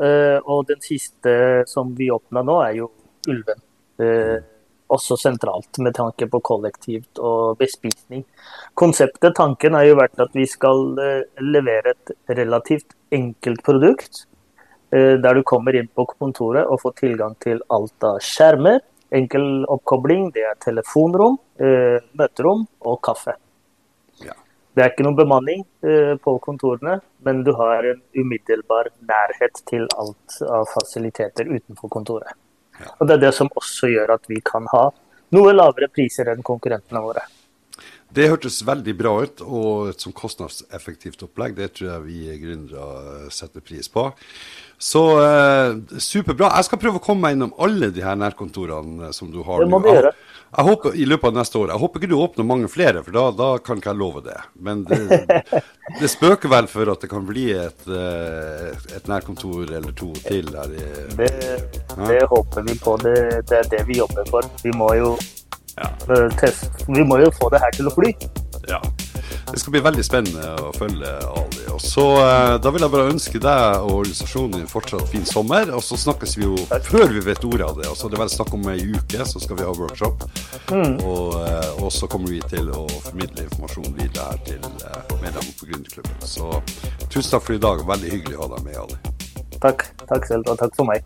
Eh, 0.03 0.39
og 0.43 0.65
den 0.67 0.81
siste 0.83 1.63
som 1.69 1.93
vi 1.95 2.09
åpna 2.11 2.43
nå, 2.43 2.57
er 2.65 2.79
jo 2.81 2.89
Ulven. 3.31 3.61
Eh, 4.03 4.39
også 4.93 5.15
sentralt 5.17 5.79
med 5.81 5.95
tanke 5.95 6.27
på 6.29 6.41
kollektivt 6.43 7.21
og 7.23 7.57
bespisning. 7.61 8.25
Konseptet, 8.77 9.33
tanken 9.37 9.77
har 9.77 9.87
jo 9.87 9.97
vært 9.97 10.19
at 10.21 10.35
vi 10.35 10.45
skal 10.49 10.99
eh, 11.01 11.41
levere 11.41 11.95
et 11.95 12.13
relativt 12.37 12.97
enkelt 13.13 13.63
produkt. 13.63 14.25
eh, 14.91 15.15
Der 15.23 15.33
du 15.33 15.43
kommer 15.43 15.75
inn 15.75 15.87
på 15.87 16.05
kontoret 16.17 16.67
og 16.67 16.81
får 16.83 16.97
tilgang 16.99 17.37
til 17.39 17.63
alt 17.69 18.03
av 18.03 18.19
skjermer. 18.19 18.81
Enkel 19.13 19.65
oppkobling, 19.69 20.31
det 20.33 20.45
er 20.49 20.55
telefonrom, 20.61 21.37
eh, 21.61 21.99
møterom 22.17 22.65
og 22.81 23.01
kaffe. 23.05 23.35
Ja. 24.25 24.33
Det 24.73 24.81
er 24.81 24.89
ikke 24.89 25.05
noen 25.05 25.19
bemanning 25.19 25.61
eh, 25.85 26.15
på 26.17 26.33
kontorene, 26.41 26.97
men 27.25 27.43
du 27.45 27.51
har 27.59 27.85
en 27.91 28.01
umiddelbar 28.17 28.89
nærhet 29.05 29.61
til 29.69 29.85
alt 30.01 30.39
av 30.49 30.65
fasiliteter 30.71 31.51
utenfor 31.51 31.93
kontoret. 31.93 32.33
Ja. 32.79 32.89
Og 32.97 33.07
Det 33.07 33.17
er 33.17 33.23
det 33.27 33.33
som 33.37 33.53
også 33.53 33.91
gjør 33.93 34.15
at 34.15 34.25
vi 34.31 34.41
kan 34.41 34.65
ha 34.73 34.87
noe 35.33 35.53
lavere 35.53 35.91
priser 35.93 36.33
enn 36.33 36.41
konkurrentene 36.45 37.01
våre. 37.05 37.21
Det 38.13 38.27
hørtes 38.29 38.59
veldig 38.65 38.93
bra 38.97 39.13
ut, 39.25 39.41
og 39.41 39.93
et 39.93 40.03
sånn 40.03 40.13
kostnadseffektivt 40.13 41.23
opplegg, 41.25 41.55
det 41.57 41.71
tror 41.77 41.89
jeg 41.89 42.03
vi 42.05 42.37
gründere 42.43 43.31
setter 43.33 43.63
pris 43.65 43.89
på. 43.89 44.11
Så 44.83 45.01
eh, 45.23 45.77
superbra. 45.97 46.51
Jeg 46.57 46.67
skal 46.67 46.81
prøve 46.81 46.99
å 46.99 47.03
komme 47.03 47.23
meg 47.23 47.37
innom 47.37 47.53
alle 47.61 47.89
de 47.93 48.03
her 48.03 48.17
nærkontorene 48.19 49.07
eh, 49.07 49.15
som 49.15 49.31
du 49.31 49.39
har 49.47 49.63
Det 49.63 49.71
må 49.71 49.79
du 49.81 49.89
gjøre. 49.89 50.11
Jeg 50.53 50.65
håper 50.67 50.97
i 51.01 51.05
løpet 51.07 51.31
av 51.31 51.37
neste 51.39 51.57
år. 51.57 51.71
Jeg 51.71 51.81
håper 51.81 52.01
ikke 52.01 52.09
du 52.11 52.17
åpner 52.19 52.45
mange 52.45 52.67
flere, 52.69 53.01
for 53.01 53.15
da, 53.15 53.23
da 53.33 53.47
kan 53.63 53.79
ikke 53.79 53.89
jeg 53.89 53.97
love 54.03 54.21
det. 54.27 54.37
Men 54.67 54.83
det, 54.85 54.99
det 56.01 56.09
spøker 56.11 56.51
vel 56.51 56.67
for 56.69 56.91
at 56.93 57.01
det 57.01 57.09
kan 57.09 57.25
bli 57.25 57.47
et, 57.57 57.87
eh, 57.89 58.83
et 58.93 59.09
nærkontor 59.09 59.71
eller 59.79 59.95
to 59.97 60.11
til 60.27 60.51
her 60.53 60.75
i 60.75 60.89
Det, 61.17 61.31
det 62.03 62.19
håper 62.29 62.67
vi 62.67 62.77
på. 62.83 62.97
Det, 63.01 63.15
det 63.49 63.63
er 63.63 63.71
det 63.71 63.81
vi 63.89 63.97
jobber 64.03 64.29
for. 64.29 64.51
Vi 64.61 64.75
må 64.77 64.91
jo 64.99 65.15
Ja. 65.75 65.89
Test. 66.39 66.69
Vi 66.87 67.03
må 67.03 67.17
jo 67.21 67.31
få 67.33 67.49
det 67.53 67.61
her 67.63 67.71
til 67.77 67.89
å 67.89 67.93
fly. 67.95 68.13
Ja. 68.69 68.79
Det 69.51 69.59
skal 69.59 69.73
bli 69.75 69.81
veldig 69.83 70.03
spennende 70.05 70.53
å 70.61 70.71
følge 70.75 71.09
Ali. 71.27 71.63
Og 71.73 71.81
så 71.81 72.05
eh, 72.21 72.55
Da 72.63 72.71
vil 72.73 72.85
jeg 72.85 72.93
bare 72.93 73.11
ønske 73.11 73.41
deg 73.41 73.83
og 73.83 73.99
organisasjonen 73.99 74.55
din 74.59 74.69
fortsatt 74.69 75.09
fin 75.11 75.25
sommer. 75.27 75.69
Og 75.75 75.83
så 75.85 75.97
snakkes 75.99 76.37
vi 76.39 76.45
jo 76.47 76.55
før 76.87 77.13
vi 77.13 77.23
vet 77.25 77.43
ordet 77.45 77.67
av 77.67 77.81
det. 77.81 77.89
Altså, 77.89 78.09
det 78.09 78.17
er 78.17 78.23
vel 78.23 78.33
snakk 78.33 78.53
om 78.57 78.69
ei 78.71 78.79
uke, 78.93 79.27
så 79.29 79.41
skal 79.43 79.59
vi 79.59 79.67
ha 79.67 79.73
workshop. 79.77 80.25
Og, 80.73 81.35
eh, 81.41 81.71
og 81.79 81.91
så 81.93 82.09
kommer 82.09 82.33
vi 82.33 82.41
til 82.49 82.71
å 82.73 82.85
formidle 83.09 83.47
informasjon 83.47 83.97
videre 83.99 84.29
her 84.31 84.45
til 84.47 84.61
medlemmene 84.63 85.57
på 85.59 85.69
Gründerklubben. 85.69 86.17
Så 86.21 86.49
tusen 87.09 87.33
takk 87.35 87.49
for 87.49 87.57
i 87.57 87.61
dag. 87.61 87.83
Veldig 87.93 88.15
hyggelig 88.15 88.39
å 88.39 88.47
ha 88.47 88.55
deg 88.55 88.69
med, 88.69 88.79
Ali. 88.85 89.59
Takk. 89.63 89.85
Takk 90.07 90.25
selv, 90.27 90.49
og 90.49 90.59
takk 90.59 90.73
for 90.79 90.89
meg. 90.89 91.05